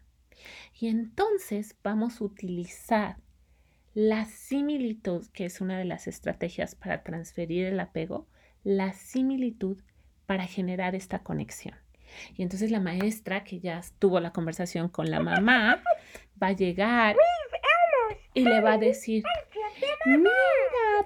Y 0.78 0.88
entonces 0.88 1.76
vamos 1.82 2.20
a 2.20 2.24
utilizar 2.24 3.16
la 3.94 4.24
similitud, 4.24 5.26
que 5.32 5.44
es 5.44 5.60
una 5.60 5.78
de 5.78 5.84
las 5.84 6.06
estrategias 6.06 6.74
para 6.74 7.02
transferir 7.02 7.66
el 7.66 7.80
apego, 7.80 8.26
la 8.62 8.92
similitud 8.92 9.78
para 10.26 10.46
generar 10.46 10.94
esta 10.94 11.20
conexión. 11.20 11.74
Y 12.36 12.42
entonces 12.42 12.70
la 12.70 12.80
maestra, 12.80 13.44
que 13.44 13.60
ya 13.60 13.80
tuvo 13.98 14.20
la 14.20 14.32
conversación 14.32 14.88
con 14.88 15.10
la 15.10 15.20
mamá, 15.20 15.82
va 16.42 16.48
a 16.48 16.52
llegar 16.52 17.16
y 18.34 18.42
le 18.42 18.60
va 18.60 18.74
a 18.74 18.78
decir, 18.78 19.24
mira, 20.06 20.30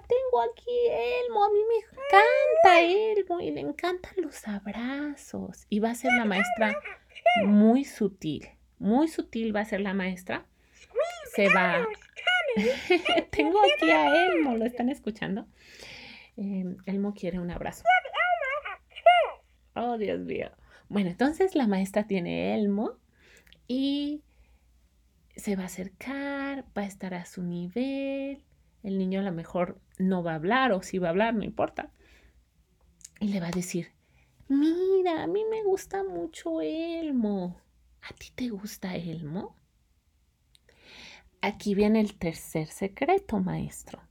tengo 0.07 0.43
aquí 0.51 0.71
Elmo, 1.25 1.45
a 1.45 1.51
mí 1.51 1.59
me 1.69 1.75
encanta 2.15 2.81
Elmo 2.81 3.41
y 3.41 3.51
le 3.51 3.61
encantan 3.61 4.15
los 4.19 4.47
abrazos. 4.47 5.67
Y 5.69 5.81
va 5.81 5.91
a 5.91 5.95
ser 5.95 6.13
la 6.13 6.25
maestra 6.25 6.79
muy 7.45 7.85
sutil, 7.85 8.49
muy 8.79 9.09
sutil 9.09 9.55
va 9.55 9.61
a 9.61 9.65
ser 9.65 9.81
la 9.81 9.95
maestra. 9.95 10.47
Se 11.35 11.49
va. 11.49 11.87
tengo 13.31 13.59
aquí 13.75 13.91
a 13.91 14.27
Elmo, 14.27 14.57
¿lo 14.57 14.65
están 14.65 14.89
escuchando? 14.89 15.47
Em, 16.37 16.77
Elmo 16.87 17.15
quiere 17.15 17.41
un 17.41 17.51
abrazo. 17.51 17.85
Oh, 19.75 19.99
Dios 19.99 20.21
mío. 20.21 20.51
Bueno, 20.89 21.11
entonces 21.11 21.55
la 21.55 21.67
maestra 21.67 22.07
tiene 22.07 22.55
Elmo 22.55 22.93
y 23.67 24.23
se 25.37 25.57
va 25.57 25.65
a 25.65 25.67
acercar, 25.67 26.65
va 26.77 26.83
a 26.83 26.87
estar 26.87 27.15
a 27.15 27.25
su 27.25 27.43
nivel. 27.43 28.45
El 28.83 28.99
niño 28.99 29.21
a 29.21 29.25
lo 29.25 29.33
mejor 29.33 29.81
no 29.99 30.23
va 30.23 30.33
a 30.33 30.37
hablar 30.37 30.73
o 30.73 30.83
si 30.83 30.99
va 30.99 31.09
a 31.09 31.11
hablar, 31.11 31.35
no 31.35 31.43
importa. 31.43 31.91
Y 33.25 33.29
le 33.29 33.41
va 33.41 33.47
a 33.47 33.53
decir, 33.53 33.91
mira, 34.49 35.23
a 35.23 35.27
mí 35.27 35.47
me 35.51 35.63
gusta 35.63 36.05
mucho 36.05 36.61
Elmo. 36.61 37.59
¿A 38.03 38.13
ti 38.13 38.27
te 38.35 38.51
gusta 38.51 38.97
Elmo? 38.97 39.57
Aquí 41.41 41.75
viene 41.75 42.01
el 42.01 42.19
tercer 42.19 42.67
secreto, 42.67 43.41
maestro. 43.41 44.03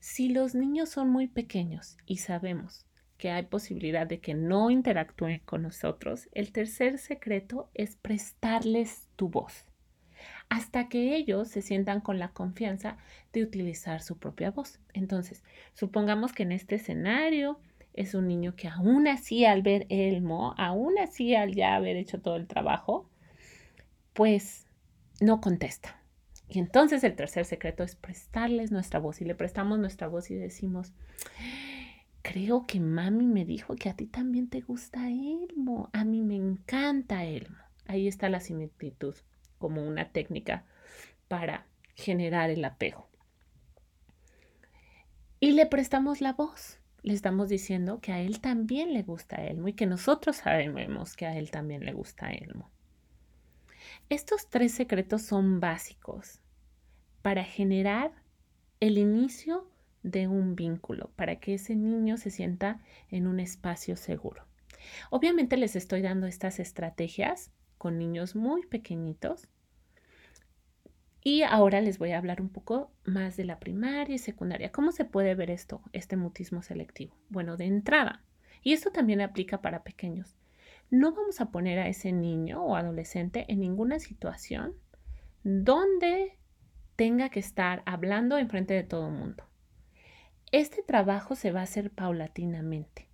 Si 0.00 0.30
los 0.30 0.54
niños 0.54 0.88
son 0.88 1.10
muy 1.10 1.26
pequeños 1.26 1.98
y 2.06 2.16
sabemos 2.16 2.86
que 3.18 3.30
hay 3.30 3.42
posibilidad 3.42 4.06
de 4.06 4.20
que 4.20 4.32
no 4.32 4.70
interactúen 4.70 5.40
con 5.40 5.60
nosotros, 5.60 6.30
el 6.32 6.50
tercer 6.50 6.96
secreto 6.96 7.70
es 7.74 7.96
prestarles 7.96 9.06
tu 9.16 9.28
voz 9.28 9.66
hasta 10.48 10.88
que 10.88 11.16
ellos 11.16 11.48
se 11.48 11.62
sientan 11.62 12.00
con 12.00 12.18
la 12.18 12.28
confianza 12.28 12.96
de 13.32 13.42
utilizar 13.42 14.02
su 14.02 14.18
propia 14.18 14.50
voz. 14.50 14.80
Entonces, 14.92 15.42
supongamos 15.74 16.32
que 16.32 16.42
en 16.42 16.52
este 16.52 16.76
escenario 16.76 17.58
es 17.94 18.14
un 18.14 18.28
niño 18.28 18.54
que 18.56 18.68
aún 18.68 19.06
así 19.06 19.44
al 19.44 19.62
ver 19.62 19.86
Elmo, 19.88 20.54
aún 20.56 20.98
así 20.98 21.34
al 21.34 21.54
ya 21.54 21.74
haber 21.74 21.96
hecho 21.96 22.20
todo 22.20 22.36
el 22.36 22.46
trabajo, 22.46 23.08
pues 24.12 24.66
no 25.20 25.40
contesta. 25.40 26.00
Y 26.48 26.58
entonces 26.58 27.02
el 27.04 27.16
tercer 27.16 27.44
secreto 27.44 27.82
es 27.82 27.96
prestarles 27.96 28.70
nuestra 28.70 29.00
voz 29.00 29.20
y 29.20 29.24
le 29.24 29.34
prestamos 29.34 29.78
nuestra 29.78 30.08
voz 30.08 30.30
y 30.30 30.34
decimos, 30.34 30.92
creo 32.22 32.66
que 32.66 32.78
mami 32.80 33.26
me 33.26 33.44
dijo 33.44 33.74
que 33.76 33.88
a 33.88 33.94
ti 33.94 34.06
también 34.06 34.48
te 34.48 34.60
gusta 34.60 35.08
Elmo, 35.08 35.88
a 35.92 36.04
mí 36.04 36.22
me 36.22 36.36
encanta 36.36 37.24
Elmo. 37.24 37.56
Ahí 37.86 38.06
está 38.06 38.28
la 38.28 38.40
similitud 38.40 39.14
como 39.58 39.86
una 39.86 40.10
técnica 40.10 40.64
para 41.28 41.66
generar 41.94 42.50
el 42.50 42.64
apego. 42.64 43.08
Y 45.40 45.52
le 45.52 45.66
prestamos 45.66 46.20
la 46.20 46.34
voz. 46.34 46.81
Le 47.02 47.14
estamos 47.14 47.48
diciendo 47.48 48.00
que 48.00 48.12
a 48.12 48.20
él 48.20 48.40
también 48.40 48.92
le 48.92 49.02
gusta 49.02 49.44
Elmo 49.44 49.68
y 49.68 49.72
que 49.72 49.86
nosotros 49.86 50.36
sabemos 50.36 51.16
que 51.16 51.26
a 51.26 51.36
él 51.36 51.50
también 51.50 51.84
le 51.84 51.92
gusta 51.92 52.30
Elmo. 52.30 52.70
Estos 54.08 54.48
tres 54.48 54.72
secretos 54.72 55.22
son 55.22 55.60
básicos 55.60 56.40
para 57.22 57.44
generar 57.44 58.12
el 58.80 58.98
inicio 58.98 59.68
de 60.02 60.28
un 60.28 60.56
vínculo, 60.56 61.10
para 61.16 61.36
que 61.36 61.54
ese 61.54 61.76
niño 61.76 62.16
se 62.16 62.30
sienta 62.30 62.80
en 63.10 63.26
un 63.26 63.40
espacio 63.40 63.96
seguro. 63.96 64.44
Obviamente 65.10 65.56
les 65.56 65.76
estoy 65.76 66.02
dando 66.02 66.26
estas 66.26 66.58
estrategias 66.58 67.52
con 67.78 67.98
niños 67.98 68.34
muy 68.34 68.66
pequeñitos. 68.66 69.48
Y 71.24 71.42
ahora 71.42 71.80
les 71.80 71.98
voy 71.98 72.10
a 72.12 72.18
hablar 72.18 72.40
un 72.40 72.48
poco 72.48 72.90
más 73.04 73.36
de 73.36 73.44
la 73.44 73.60
primaria 73.60 74.14
y 74.14 74.18
secundaria. 74.18 74.72
¿Cómo 74.72 74.90
se 74.90 75.04
puede 75.04 75.34
ver 75.34 75.50
esto, 75.50 75.80
este 75.92 76.16
mutismo 76.16 76.62
selectivo? 76.62 77.16
Bueno, 77.28 77.56
de 77.56 77.66
entrada, 77.66 78.24
y 78.62 78.72
esto 78.72 78.90
también 78.90 79.20
aplica 79.20 79.62
para 79.62 79.84
pequeños, 79.84 80.36
no 80.90 81.12
vamos 81.12 81.40
a 81.40 81.50
poner 81.50 81.78
a 81.78 81.88
ese 81.88 82.12
niño 82.12 82.62
o 82.62 82.76
adolescente 82.76 83.46
en 83.48 83.60
ninguna 83.60 83.98
situación 83.98 84.74
donde 85.42 86.38
tenga 86.96 87.30
que 87.30 87.40
estar 87.40 87.82
hablando 87.86 88.36
en 88.38 88.48
frente 88.48 88.74
de 88.74 88.82
todo 88.82 89.08
el 89.08 89.14
mundo. 89.14 89.44
Este 90.50 90.82
trabajo 90.82 91.34
se 91.34 91.50
va 91.50 91.60
a 91.60 91.64
hacer 91.64 91.90
paulatinamente. 91.90 93.08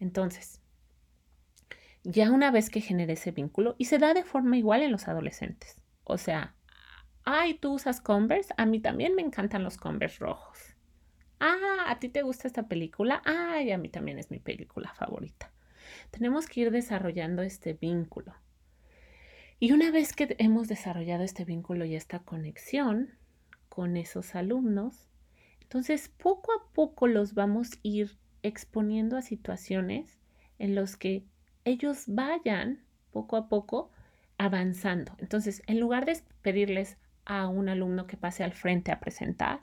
Entonces, 0.00 0.60
ya 2.02 2.30
una 2.30 2.50
vez 2.50 2.70
que 2.70 2.80
genere 2.80 3.12
ese 3.12 3.30
vínculo, 3.30 3.74
y 3.78 3.84
se 3.84 3.98
da 3.98 4.14
de 4.14 4.24
forma 4.24 4.56
igual 4.56 4.82
en 4.82 4.90
los 4.90 5.06
adolescentes. 5.06 5.76
O 6.04 6.18
sea, 6.18 6.54
ay, 7.24 7.54
tú 7.54 7.74
usas 7.74 8.00
Converse, 8.00 8.54
a 8.56 8.66
mí 8.66 8.80
también 8.80 9.14
me 9.14 9.22
encantan 9.22 9.64
los 9.64 9.76
Converse 9.76 10.18
rojos. 10.18 10.58
Ah, 11.40 11.86
¿a 11.88 11.98
ti 11.98 12.08
te 12.08 12.22
gusta 12.22 12.46
esta 12.46 12.68
película? 12.68 13.22
Ay, 13.24 13.72
a 13.72 13.78
mí 13.78 13.88
también 13.88 14.18
es 14.18 14.30
mi 14.30 14.38
película 14.38 14.92
favorita. 14.94 15.50
Tenemos 16.10 16.46
que 16.46 16.60
ir 16.60 16.70
desarrollando 16.70 17.42
este 17.42 17.74
vínculo. 17.74 18.34
Y 19.58 19.72
una 19.72 19.90
vez 19.90 20.12
que 20.12 20.34
hemos 20.38 20.68
desarrollado 20.68 21.22
este 21.22 21.44
vínculo 21.44 21.84
y 21.84 21.94
esta 21.94 22.20
conexión 22.20 23.10
con 23.68 23.96
esos 23.96 24.34
alumnos, 24.34 25.08
entonces 25.60 26.08
poco 26.08 26.52
a 26.52 26.72
poco 26.72 27.06
los 27.06 27.34
vamos 27.34 27.72
a 27.72 27.78
ir 27.82 28.18
exponiendo 28.42 29.16
a 29.16 29.22
situaciones 29.22 30.18
en 30.58 30.74
los 30.74 30.96
que 30.96 31.24
ellos 31.64 32.04
vayan 32.06 32.84
poco 33.10 33.36
a 33.36 33.48
poco 33.48 33.90
avanzando. 34.38 35.14
Entonces, 35.18 35.62
en 35.66 35.80
lugar 35.80 36.06
de 36.06 36.20
pedirles 36.42 36.98
a 37.24 37.48
un 37.48 37.68
alumno 37.68 38.06
que 38.06 38.16
pase 38.16 38.44
al 38.44 38.52
frente 38.52 38.92
a 38.92 39.00
presentar, 39.00 39.60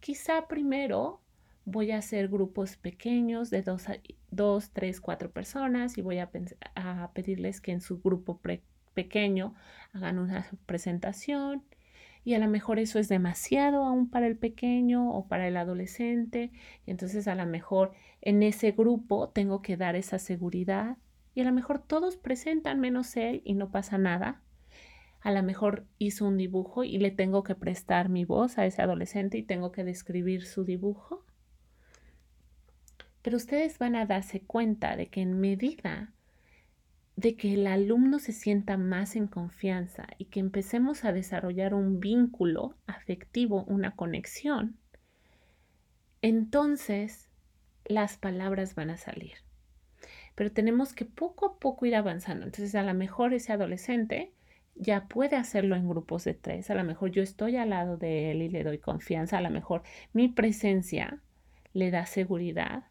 quizá 0.00 0.48
primero 0.48 1.20
voy 1.64 1.90
a 1.92 1.98
hacer 1.98 2.28
grupos 2.28 2.76
pequeños 2.76 3.50
de 3.50 3.62
dos, 3.62 3.84
dos 4.30 4.70
tres, 4.72 5.00
cuatro 5.00 5.30
personas 5.30 5.96
y 5.98 6.02
voy 6.02 6.18
a, 6.18 6.30
pedirles 7.12 7.60
que 7.60 7.72
en 7.72 7.80
su 7.80 8.00
grupo 8.00 8.40
pequeño 8.94 9.54
hagan 9.92 10.18
una 10.18 10.46
presentación 10.66 11.64
y 12.22 12.34
a 12.34 12.38
lo 12.38 12.48
mejor 12.48 12.78
eso 12.78 12.98
es 12.98 13.08
demasiado 13.08 13.84
aún 13.84 14.10
para 14.10 14.26
el 14.26 14.36
pequeño 14.36 15.10
o 15.10 15.26
para 15.26 15.48
el 15.48 15.56
adolescente 15.56 16.50
y 16.86 16.90
entonces 16.90 17.28
a 17.28 17.34
lo 17.34 17.46
mejor 17.46 17.92
en 18.20 18.42
ese 18.42 18.72
grupo 18.72 19.30
tengo 19.30 19.62
que 19.62 19.76
dar 19.76 19.96
esa 19.96 20.18
seguridad 20.18 20.96
y 21.34 21.40
a 21.40 21.44
lo 21.44 21.52
mejor 21.52 21.78
todos 21.78 22.16
presentan 22.16 22.80
menos 22.80 23.16
él 23.16 23.40
y 23.44 23.54
no 23.54 23.70
pasa 23.70 23.98
nada. 23.98 24.42
A 25.20 25.32
lo 25.32 25.42
mejor 25.42 25.84
hizo 25.98 26.26
un 26.26 26.36
dibujo 26.36 26.84
y 26.84 26.98
le 26.98 27.10
tengo 27.10 27.42
que 27.42 27.54
prestar 27.54 28.08
mi 28.08 28.24
voz 28.24 28.58
a 28.58 28.66
ese 28.66 28.82
adolescente 28.82 29.38
y 29.38 29.42
tengo 29.42 29.70
que 29.70 29.84
describir 29.84 30.46
su 30.46 30.64
dibujo. 30.64 31.24
Pero 33.22 33.36
ustedes 33.36 33.78
van 33.78 33.96
a 33.96 34.06
darse 34.06 34.40
cuenta 34.40 34.96
de 34.96 35.08
que 35.08 35.20
en 35.20 35.40
medida 35.40 36.12
de 37.16 37.36
que 37.36 37.52
el 37.52 37.66
alumno 37.66 38.18
se 38.18 38.32
sienta 38.32 38.78
más 38.78 39.14
en 39.14 39.26
confianza 39.26 40.06
y 40.16 40.26
que 40.26 40.40
empecemos 40.40 41.04
a 41.04 41.12
desarrollar 41.12 41.74
un 41.74 42.00
vínculo 42.00 42.76
afectivo, 42.86 43.64
una 43.64 43.94
conexión, 43.94 44.78
entonces 46.22 47.28
las 47.84 48.16
palabras 48.16 48.74
van 48.74 48.88
a 48.88 48.96
salir 48.96 49.34
pero 50.40 50.50
tenemos 50.50 50.94
que 50.94 51.04
poco 51.04 51.44
a 51.44 51.58
poco 51.58 51.84
ir 51.84 51.94
avanzando. 51.94 52.46
Entonces, 52.46 52.74
a 52.74 52.82
lo 52.82 52.94
mejor 52.94 53.34
ese 53.34 53.52
adolescente 53.52 54.32
ya 54.80 55.06
puede 55.06 55.36
hacerlo 55.36 55.76
en 55.76 55.88
grupos 55.88 56.24
de 56.24 56.34
tres, 56.34 56.70
a 56.70 56.74
lo 56.74 56.84
mejor 56.84 57.10
yo 57.10 57.22
estoy 57.22 57.56
al 57.56 57.70
lado 57.70 57.96
de 57.96 58.30
él 58.30 58.42
y 58.42 58.48
le 58.48 58.64
doy 58.64 58.78
confianza, 58.78 59.38
a 59.38 59.42
lo 59.42 59.50
mejor 59.50 59.82
mi 60.12 60.28
presencia 60.28 61.20
le 61.72 61.90
da 61.90 62.06
seguridad, 62.06 62.84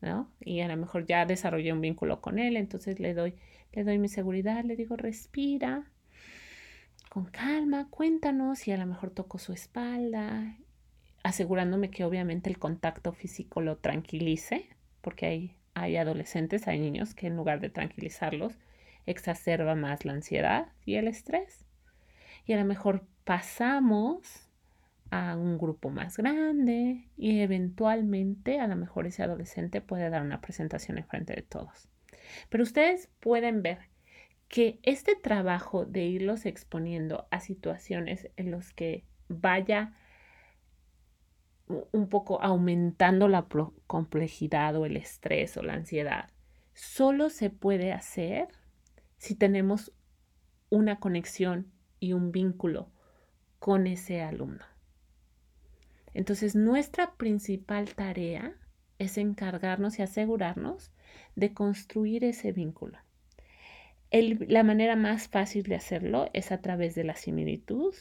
¿no? 0.00 0.30
Y 0.40 0.60
a 0.60 0.68
lo 0.68 0.76
mejor 0.76 1.06
ya 1.06 1.26
desarrollé 1.26 1.72
un 1.72 1.80
vínculo 1.80 2.20
con 2.20 2.38
él, 2.38 2.56
entonces 2.56 3.00
le 3.00 3.12
doy, 3.12 3.34
le 3.72 3.84
doy 3.84 3.98
mi 3.98 4.08
seguridad, 4.08 4.64
le 4.64 4.76
digo, 4.76 4.96
respira, 4.96 5.90
con 7.10 7.26
calma, 7.26 7.88
cuéntanos 7.90 8.66
y 8.68 8.72
a 8.72 8.76
lo 8.76 8.86
mejor 8.86 9.10
toco 9.10 9.38
su 9.38 9.52
espalda, 9.52 10.56
asegurándome 11.22 11.90
que 11.90 12.04
obviamente 12.04 12.48
el 12.48 12.58
contacto 12.58 13.12
físico 13.12 13.60
lo 13.60 13.78
tranquilice, 13.78 14.68
porque 15.00 15.26
hay 15.26 15.56
hay 15.76 15.98
adolescentes, 15.98 16.66
hay 16.68 16.80
niños 16.80 17.14
que 17.14 17.26
en 17.26 17.36
lugar 17.36 17.60
de 17.60 17.68
tranquilizarlos, 17.68 18.54
exacerba 19.06 19.74
más 19.74 20.04
la 20.04 20.12
ansiedad 20.12 20.72
y 20.84 20.96
el 20.96 21.08
estrés. 21.08 21.64
Y 22.44 22.52
a 22.52 22.58
lo 22.58 22.64
mejor 22.64 23.06
pasamos 23.24 24.48
a 25.10 25.36
un 25.36 25.58
grupo 25.58 25.90
más 25.90 26.16
grande 26.16 27.08
y 27.16 27.40
eventualmente 27.40 28.60
a 28.60 28.66
lo 28.66 28.76
mejor 28.76 29.06
ese 29.06 29.22
adolescente 29.22 29.80
puede 29.80 30.10
dar 30.10 30.22
una 30.22 30.40
presentación 30.40 30.98
en 30.98 31.06
frente 31.06 31.34
de 31.34 31.42
todos. 31.42 31.88
Pero 32.48 32.64
ustedes 32.64 33.08
pueden 33.20 33.62
ver 33.62 33.78
que 34.48 34.78
este 34.82 35.16
trabajo 35.16 35.84
de 35.84 36.04
irlos 36.04 36.46
exponiendo 36.46 37.26
a 37.30 37.40
situaciones 37.40 38.28
en 38.36 38.50
los 38.50 38.72
que 38.72 39.04
vaya 39.28 39.92
un 41.92 42.08
poco 42.08 42.40
aumentando 42.42 43.26
la 43.26 43.46
complejidad 43.86 44.76
o 44.76 44.86
el 44.86 44.96
estrés 44.96 45.56
o 45.56 45.62
la 45.62 45.74
ansiedad, 45.74 46.30
solo 46.74 47.28
se 47.28 47.50
puede 47.50 47.92
hacer 47.92 48.48
si 49.18 49.34
tenemos 49.34 49.92
una 50.70 50.98
conexión 50.98 51.70
y 52.00 52.12
un 52.12 52.32
vínculo 52.32 52.90
con 53.58 53.86
ese 53.86 54.22
alumno. 54.22 54.64
Entonces, 56.14 56.54
nuestra 56.54 57.14
principal 57.14 57.94
tarea 57.94 58.54
es 58.98 59.18
encargarnos 59.18 59.98
y 59.98 60.02
asegurarnos 60.02 60.92
de 61.34 61.52
construir 61.52 62.24
ese 62.24 62.52
vínculo. 62.52 62.98
la 64.10 64.62
manera 64.62 64.96
más 64.96 65.28
fácil 65.28 65.64
de 65.64 65.74
hacerlo 65.74 66.30
es 66.32 66.52
a 66.52 66.60
través 66.62 66.94
de 66.94 67.04
la 67.04 67.16
similitud 67.16 67.94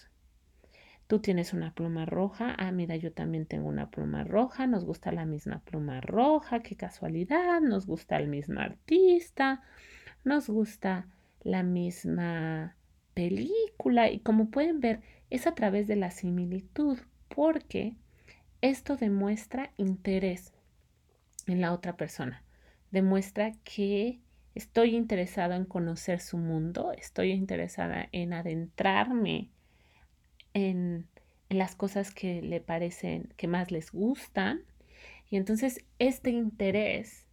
Tú 1.08 1.19
tienes 1.19 1.54
una 1.54 1.73
pluma 1.73 2.06
roja. 2.06 2.56
Ah, 2.58 2.71
mira, 2.71 2.95
yo 2.95 3.13
también 3.13 3.45
tengo 3.45 3.69
una 3.69 3.91
pluma 3.91 4.23
roja. 4.23 4.65
Nos 4.65 4.86
gusta 4.86 5.12
la 5.12 5.25
misma 5.25 5.60
pluma 5.60 6.01
roja. 6.01 6.62
Qué 6.62 6.75
casualidad. 6.75 7.62
Nos 7.62 7.86
gusta 7.86 8.17
el 8.17 8.28
mismo 8.28 8.60
artista. 8.60 9.62
Nos 10.25 10.49
gusta 10.49 11.07
la 11.43 11.63
misma 11.63 12.75
película. 13.13 14.11
Y 14.11 14.19
como 14.19 14.49
pueden 14.49 14.81
ver, 14.81 14.99
es 15.29 15.47
a 15.47 15.55
través 15.55 15.88
de 15.88 15.95
la 15.95 16.11
similitud 16.11 16.97
porque 17.29 17.95
esto 18.61 18.97
demuestra 18.97 19.71
interés 19.77 20.51
en 21.45 21.61
la 21.61 21.71
otra 21.71 21.95
persona. 21.95 22.43
Demuestra 22.91 23.53
que 23.63 24.19
estoy 24.55 24.95
interesada 24.95 25.55
en 25.55 25.65
conocer 25.65 26.19
su 26.19 26.38
mundo. 26.38 26.91
Estoy 26.97 27.31
interesada 27.31 28.09
en 28.11 28.33
adentrarme 28.33 29.49
en, 30.53 31.07
las 31.49 31.75
cosas 31.75 32.11
que 32.11 32.41
le 32.41 32.59
parecen, 32.59 33.31
que 33.38 33.47
más 33.47 33.71
les 33.71 33.91
gustan. 33.91 34.61
Y 35.29 35.38
entonces 35.38 35.85
este 35.99 36.31
interés 36.31 37.27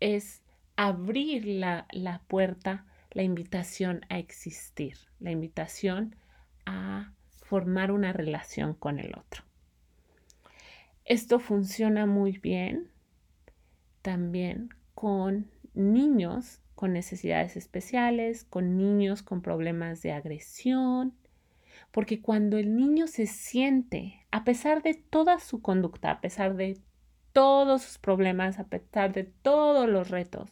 es 0.00 0.41
abrir 0.76 1.46
la, 1.46 1.86
la 1.92 2.22
puerta, 2.28 2.86
la 3.10 3.22
invitación 3.22 4.04
a 4.08 4.18
existir, 4.18 4.96
la 5.20 5.30
invitación 5.30 6.16
a 6.66 7.12
formar 7.44 7.92
una 7.92 8.12
relación 8.12 8.74
con 8.74 8.98
el 8.98 9.14
otro. 9.18 9.44
Esto 11.04 11.38
funciona 11.38 12.06
muy 12.06 12.38
bien 12.38 12.88
también 14.02 14.70
con 14.94 15.50
niños 15.74 16.62
con 16.82 16.92
necesidades 16.92 17.56
especiales, 17.56 18.42
con 18.42 18.76
niños 18.76 19.22
con 19.22 19.40
problemas 19.40 20.02
de 20.02 20.10
agresión, 20.10 21.14
porque 21.92 22.20
cuando 22.20 22.58
el 22.58 22.74
niño 22.74 23.06
se 23.06 23.28
siente, 23.28 24.26
a 24.32 24.42
pesar 24.42 24.82
de 24.82 24.94
toda 24.94 25.38
su 25.38 25.62
conducta, 25.62 26.10
a 26.10 26.20
pesar 26.20 26.56
de 26.56 26.80
todos 27.32 27.82
sus 27.82 27.98
problemas, 27.98 28.58
a 28.58 28.64
pesar 28.64 29.12
de 29.12 29.22
todos 29.22 29.88
los 29.88 30.10
retos, 30.10 30.50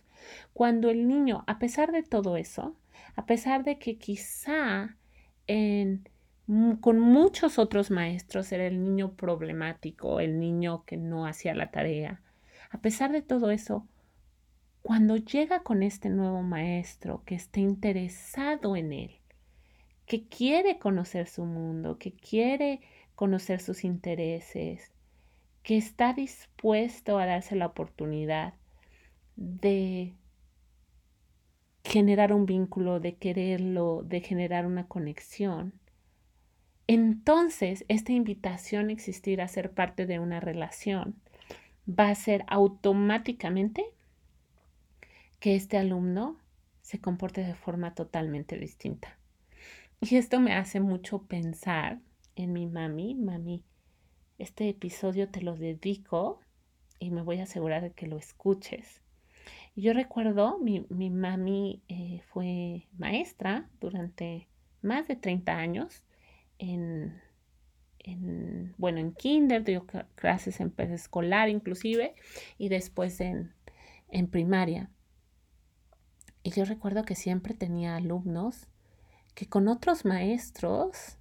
cuando 0.53 0.91
el 0.91 1.09
niño, 1.09 1.45
a 1.47 1.59
pesar 1.59 1.93
de 1.93 2.03
todo 2.03 2.37
eso, 2.37 2.77
a 3.17 3.27
pesar 3.27 3.65
de 3.65 3.79
que 3.79 3.99
quizá 3.99 4.97
en, 5.47 6.09
con 6.81 6.99
muchos 6.99 7.59
otros 7.59 7.91
maestros 7.91 8.51
era 8.53 8.67
el 8.67 8.83
niño 8.83 9.13
problemático, 9.13 10.21
el 10.21 10.41
niño 10.41 10.85
que 10.85 10.97
no 10.97 11.27
hacía 11.27 11.55
la 11.55 11.71
tarea, 11.71 12.23
A 12.71 12.79
pesar 12.81 13.11
de 13.11 13.23
todo 13.23 13.51
eso, 13.51 13.87
cuando 14.83 15.17
llega 15.17 15.63
con 15.63 15.83
este 15.83 16.09
nuevo 16.09 16.43
maestro 16.43 17.23
que 17.25 17.35
está 17.35 17.61
interesado 17.61 18.77
en 18.77 18.93
él, 18.93 19.21
que 20.07 20.27
quiere 20.27 20.79
conocer 20.79 21.29
su 21.29 21.45
mundo, 21.45 21.99
que 21.99 22.13
quiere 22.13 22.81
conocer 23.15 23.61
sus 23.61 23.85
intereses, 23.85 24.93
que 25.63 25.77
está 25.77 26.15
dispuesto 26.15 27.19
a 27.19 27.27
darse 27.27 27.55
la 27.55 27.67
oportunidad 27.67 28.55
de 29.41 30.15
generar 31.83 32.33
un 32.33 32.47
vínculo, 32.47 33.01
de 33.01 33.17
quererlo, 33.17 34.03
de 34.05 34.21
generar 34.21 34.67
una 34.67 34.87
conexión, 34.87 35.73
entonces 36.87 37.85
esta 37.89 38.13
invitación 38.13 38.89
a 38.89 38.93
existir 38.93 39.41
a 39.41 39.49
ser 39.49 39.73
parte 39.73 40.07
de 40.07 40.19
una 40.19 40.41
relación 40.41 41.15
va 41.89 42.11
a 42.11 42.15
ser 42.15 42.45
automáticamente 42.49 43.85
que 45.39 45.57
este 45.57 45.79
alumno 45.79 46.37
se 46.83 47.01
comporte 47.01 47.43
de 47.43 47.55
forma 47.55 47.95
totalmente 47.95 48.59
distinta. 48.59 49.17
Y 50.01 50.17
esto 50.17 50.39
me 50.41 50.55
hace 50.55 50.81
mucho 50.81 51.23
pensar 51.23 52.01
en 52.37 52.53
mi 52.53 52.67
mami. 52.67 53.15
Mami, 53.15 53.63
este 54.39 54.69
episodio 54.69 55.29
te 55.29 55.41
lo 55.41 55.57
dedico 55.57 56.41
y 56.99 57.11
me 57.11 57.23
voy 57.23 57.39
a 57.39 57.45
asegurar 57.45 57.83
de 57.83 57.93
que 57.93 58.07
lo 58.07 58.19
escuches. 58.19 59.01
Yo 59.81 59.93
recuerdo, 59.93 60.59
mi, 60.59 60.87
mi 60.89 61.11
mami 61.11 61.83
eh, 61.89 62.23
fue 62.33 62.87
maestra 62.99 63.69
durante 63.81 64.49
más 64.83 65.09
de 65.09 65.17
30 65.17 65.57
años 65.57 66.03
en, 66.59 67.21
en, 67.99 68.75
bueno, 68.79 68.99
en 68.99 69.13
kinder, 69.13 69.65
dio 69.65 69.87
clases 70.15 70.61
en 70.61 70.73
escolar 70.79 71.49
inclusive, 71.49 72.15
y 72.59 72.69
después 72.69 73.21
en 73.21 73.53
primaria. 74.31 74.91
Y 76.43 76.51
yo 76.51 76.65
recuerdo 76.65 77.05
que 77.05 77.15
siempre 77.15 77.55
tenía 77.55 77.97
alumnos 77.97 78.67
que 79.35 79.47
con 79.47 79.69
otros 79.69 80.05
maestros 80.05 81.19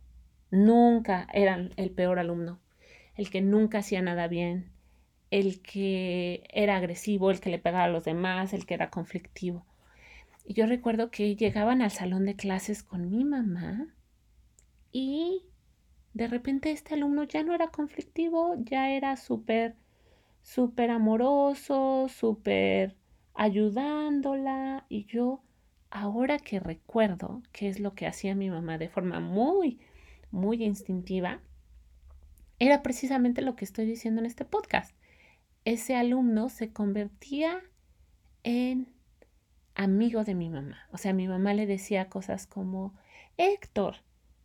nunca 0.52 1.28
eran 1.34 1.72
el 1.78 1.92
peor 1.92 2.20
alumno, 2.20 2.60
el 3.16 3.30
que 3.30 3.42
nunca 3.42 3.80
hacía 3.80 4.02
nada 4.02 4.28
bien, 4.28 4.72
el 5.32 5.62
que 5.62 6.44
era 6.50 6.78
agresivo, 6.78 7.32
el 7.32 7.40
que 7.40 7.50
le 7.50 7.60
pegaba 7.60 7.86
a 7.86 7.90
los 7.90 8.06
demás, 8.06 8.54
el 8.54 8.66
que 8.66 8.74
era 8.74 8.90
conflictivo. 8.90 9.66
Y 10.46 10.54
yo 10.54 10.66
recuerdo 10.66 11.12
que 11.12 11.36
llegaban 11.36 11.82
al 11.82 11.92
salón 11.92 12.26
de 12.26 12.36
clases 12.36 12.84
con 12.84 13.10
mi 13.10 13.24
mamá 13.24 13.94
y 14.92 15.46
de 16.14 16.28
repente 16.28 16.72
este 16.72 16.96
alumno 16.96 17.24
ya 17.24 17.44
no 17.44 17.54
era 17.54 17.68
conflictivo, 17.68 18.56
ya 18.58 18.90
era 18.92 19.16
súper, 19.16 19.76
súper 20.42 20.90
amoroso, 20.90 22.08
súper 22.10 22.96
ayudándola 23.36 24.86
y 24.90 25.06
yo 25.06 25.44
ahora 25.92 26.40
que 26.40 26.60
recuerdo 26.60 27.42
qué 27.52 27.70
es 27.70 27.80
lo 27.80 27.94
que 27.94 28.08
hacía 28.08 28.36
mi 28.36 28.50
mamá 28.50 28.78
de 28.78 28.90
forma 28.90 29.20
muy, 29.20 29.80
muy 30.32 30.64
instintiva, 30.64 31.42
era 32.60 32.82
precisamente 32.82 33.42
lo 33.42 33.56
que 33.56 33.66
estoy 33.66 33.86
diciendo 33.86 34.20
en 34.20 34.26
este 34.26 34.46
podcast. 34.46 34.99
Ese 35.66 35.96
alumno 35.96 36.50
se 36.50 36.72
convertía 36.72 37.62
en 38.44 38.94
amigo 39.76 40.24
de 40.24 40.36
mi 40.36 40.50
mamá. 40.50 40.78
O 40.92 40.98
sea, 40.98 41.14
mi 41.14 41.28
mamá 41.28 41.54
le 41.54 41.66
decía 41.66 42.10
cosas 42.10 42.48
como, 42.48 42.94
Héctor, 43.38 43.98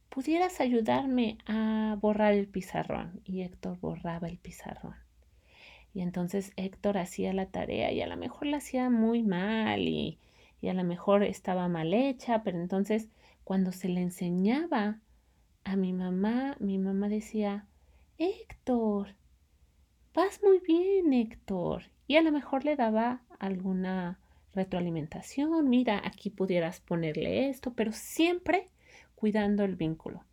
¿pudieras 0.09 0.61
ayudarme 0.61 1.39
a 1.47 1.97
borrar 2.01 2.35
el 2.35 2.47
pizarrón? 2.47 3.21
Y 3.25 3.43
Héctor 3.43 3.79
borraba 3.81 4.29
el 4.29 4.39
pizarrón. 4.39 4.95
Y 5.93 6.03
entonces 6.03 6.53
Héctor 6.57 6.99
hacía 6.99 7.33
la 7.33 7.47
tarea 7.47 7.93
y 7.93 8.01
a 8.01 8.07
lo 8.07 8.17
mejor 8.17 8.47
la 8.47 8.59
hacía 8.59 8.91
muy 8.91 9.23
mal 9.23 9.81
y, 9.81 10.19
y 10.61 10.69
a 10.69 10.75
lo 10.75 10.85
mejor 10.85 11.23
estaba 11.23 11.69
mal 11.69 11.95
hecha, 11.95 12.43
pero 12.43 12.61
entonces 12.61 13.09
cuando 13.45 13.73
se 13.73 13.89
le 13.89 14.03
enseñaba 14.03 15.01
a 15.65 15.77
mi 15.77 15.93
mamá, 15.93 16.57
mi 16.61 16.79
mamá 16.79 17.09
decía, 17.09 17.67
Héctor, 18.19 19.15
vas 20.15 20.41
muy 20.43 20.61
bien, 20.61 21.13
Héctor. 21.13 21.85
Y 22.07 22.17
a 22.17 22.23
lo 22.23 22.33
mejor 22.33 22.65
le 22.65 22.77
daba 22.77 23.23
alguna 23.39 24.19
retroalimentación, 24.55 25.69
mira, 25.69 26.01
aquí 26.05 26.31
pudieras 26.31 26.81
ponerle 26.81 27.49
esto, 27.49 27.73
pero 27.75 27.93
siempre 27.93 28.69
cuidando 29.17 29.65
el 29.65 29.75
vínculo, 29.75 30.25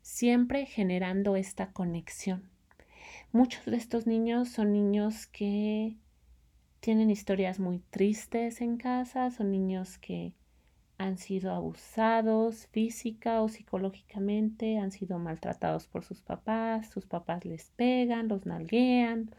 siempre 0.00 0.66
generando 0.66 1.34
esta 1.34 1.72
conexión. 1.72 2.48
Muchos 3.32 3.64
de 3.64 3.76
estos 3.76 4.06
niños 4.06 4.48
son 4.48 4.72
niños 4.72 5.26
que 5.26 5.96
tienen 6.78 7.10
historias 7.10 7.58
muy 7.58 7.80
tristes 7.90 8.60
en 8.60 8.76
casa, 8.76 9.30
son 9.30 9.50
niños 9.50 9.98
que 9.98 10.34
han 10.98 11.18
sido 11.18 11.52
abusados 11.52 12.66
física 12.68 13.42
o 13.42 13.48
psicológicamente, 13.48 14.78
han 14.78 14.92
sido 14.92 15.18
maltratados 15.18 15.86
por 15.86 16.04
sus 16.04 16.22
papás, 16.22 16.88
sus 16.90 17.06
papás 17.06 17.44
les 17.44 17.70
pegan, 17.70 18.28
los 18.28 18.46
nalguean, 18.46 19.30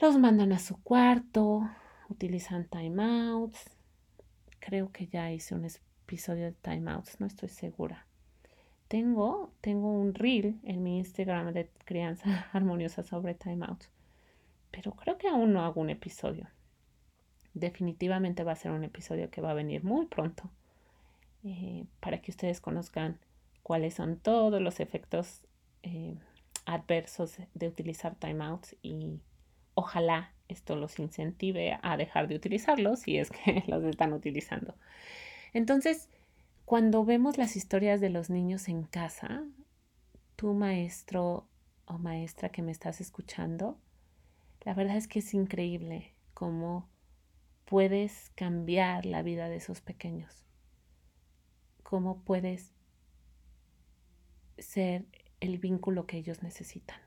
los 0.00 0.18
mandan 0.18 0.52
a 0.52 0.58
su 0.58 0.82
cuarto, 0.82 1.68
utilizan 2.08 2.66
timeouts. 2.66 3.70
Creo 4.58 4.90
que 4.90 5.06
ya 5.06 5.32
hice 5.32 5.54
un 5.54 5.64
episodio 5.64 6.46
de 6.46 6.52
timeouts, 6.52 7.20
no 7.20 7.26
estoy 7.26 7.48
segura. 7.48 8.06
Tengo, 8.88 9.52
tengo 9.60 9.90
un 9.90 10.14
reel 10.14 10.60
en 10.64 10.82
mi 10.82 10.98
Instagram 10.98 11.52
de 11.52 11.70
crianza 11.84 12.48
armoniosa 12.52 13.02
sobre 13.02 13.34
timeouts, 13.34 13.90
pero 14.70 14.92
creo 14.92 15.18
que 15.18 15.28
aún 15.28 15.52
no 15.52 15.64
hago 15.64 15.80
un 15.80 15.90
episodio. 15.90 16.48
Definitivamente 17.56 18.44
va 18.44 18.52
a 18.52 18.56
ser 18.56 18.70
un 18.70 18.84
episodio 18.84 19.30
que 19.30 19.40
va 19.40 19.52
a 19.52 19.54
venir 19.54 19.82
muy 19.82 20.04
pronto 20.04 20.50
eh, 21.42 21.86
para 22.00 22.20
que 22.20 22.30
ustedes 22.30 22.60
conozcan 22.60 23.18
cuáles 23.62 23.94
son 23.94 24.18
todos 24.18 24.60
los 24.60 24.78
efectos 24.78 25.46
eh, 25.82 26.18
adversos 26.66 27.38
de 27.54 27.66
utilizar 27.66 28.14
timeouts 28.14 28.76
y 28.82 29.20
ojalá 29.74 30.34
esto 30.48 30.76
los 30.76 30.98
incentive 30.98 31.78
a 31.82 31.96
dejar 31.96 32.28
de 32.28 32.36
utilizarlos 32.36 33.00
si 33.00 33.16
es 33.16 33.30
que 33.30 33.64
los 33.68 33.82
están 33.84 34.12
utilizando. 34.12 34.74
Entonces, 35.54 36.10
cuando 36.66 37.06
vemos 37.06 37.38
las 37.38 37.56
historias 37.56 38.02
de 38.02 38.10
los 38.10 38.28
niños 38.28 38.68
en 38.68 38.82
casa, 38.82 39.44
tu 40.36 40.52
maestro 40.52 41.46
o 41.86 41.96
maestra 41.96 42.50
que 42.50 42.60
me 42.60 42.72
estás 42.72 43.00
escuchando, 43.00 43.78
la 44.60 44.74
verdad 44.74 44.98
es 44.98 45.08
que 45.08 45.20
es 45.20 45.32
increíble 45.32 46.12
cómo 46.34 46.86
puedes 47.66 48.30
cambiar 48.36 49.04
la 49.04 49.22
vida 49.22 49.48
de 49.48 49.56
esos 49.56 49.80
pequeños, 49.82 50.46
cómo 51.82 52.22
puedes 52.22 52.72
ser 54.56 55.04
el 55.40 55.58
vínculo 55.58 56.06
que 56.06 56.16
ellos 56.16 56.42
necesitan. 56.42 56.98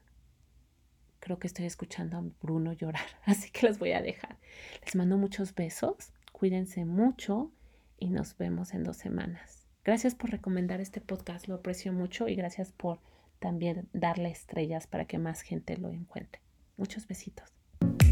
Creo 1.20 1.40
que 1.40 1.48
estoy 1.48 1.66
escuchando 1.66 2.18
a 2.18 2.24
Bruno 2.42 2.74
llorar, 2.74 3.06
así 3.26 3.50
que 3.50 3.68
los 3.68 3.80
voy 3.80 3.94
a 3.94 4.02
dejar. 4.02 4.38
Les 4.84 4.96
mando 4.96 5.18
muchos 5.18 5.56
besos, 5.56 6.14
cuídense 6.32 6.86
mucho 6.86 7.52
y 7.98 8.10
nos 8.10 8.38
vemos 8.38 8.74
en 8.74 8.84
dos 8.84 8.98
semanas. 8.98 9.66
Gracias 9.84 10.14
por 10.14 10.30
recomendar 10.30 10.82
este 10.82 11.02
podcast, 11.02 11.48
lo 11.48 11.56
aprecio 11.56 11.94
mucho 11.94 12.28
y 12.28 12.36
gracias 12.36 12.72
por 12.74 13.00
también 13.40 13.88
darle 13.94 14.30
estrellas 14.30 14.88
para 14.88 15.06
que 15.06 15.18
más 15.18 15.42
gente 15.42 15.78
lo 15.78 15.90
encuentre. 15.90 16.42
Muchos 16.78 17.08
besitos. 17.08 17.59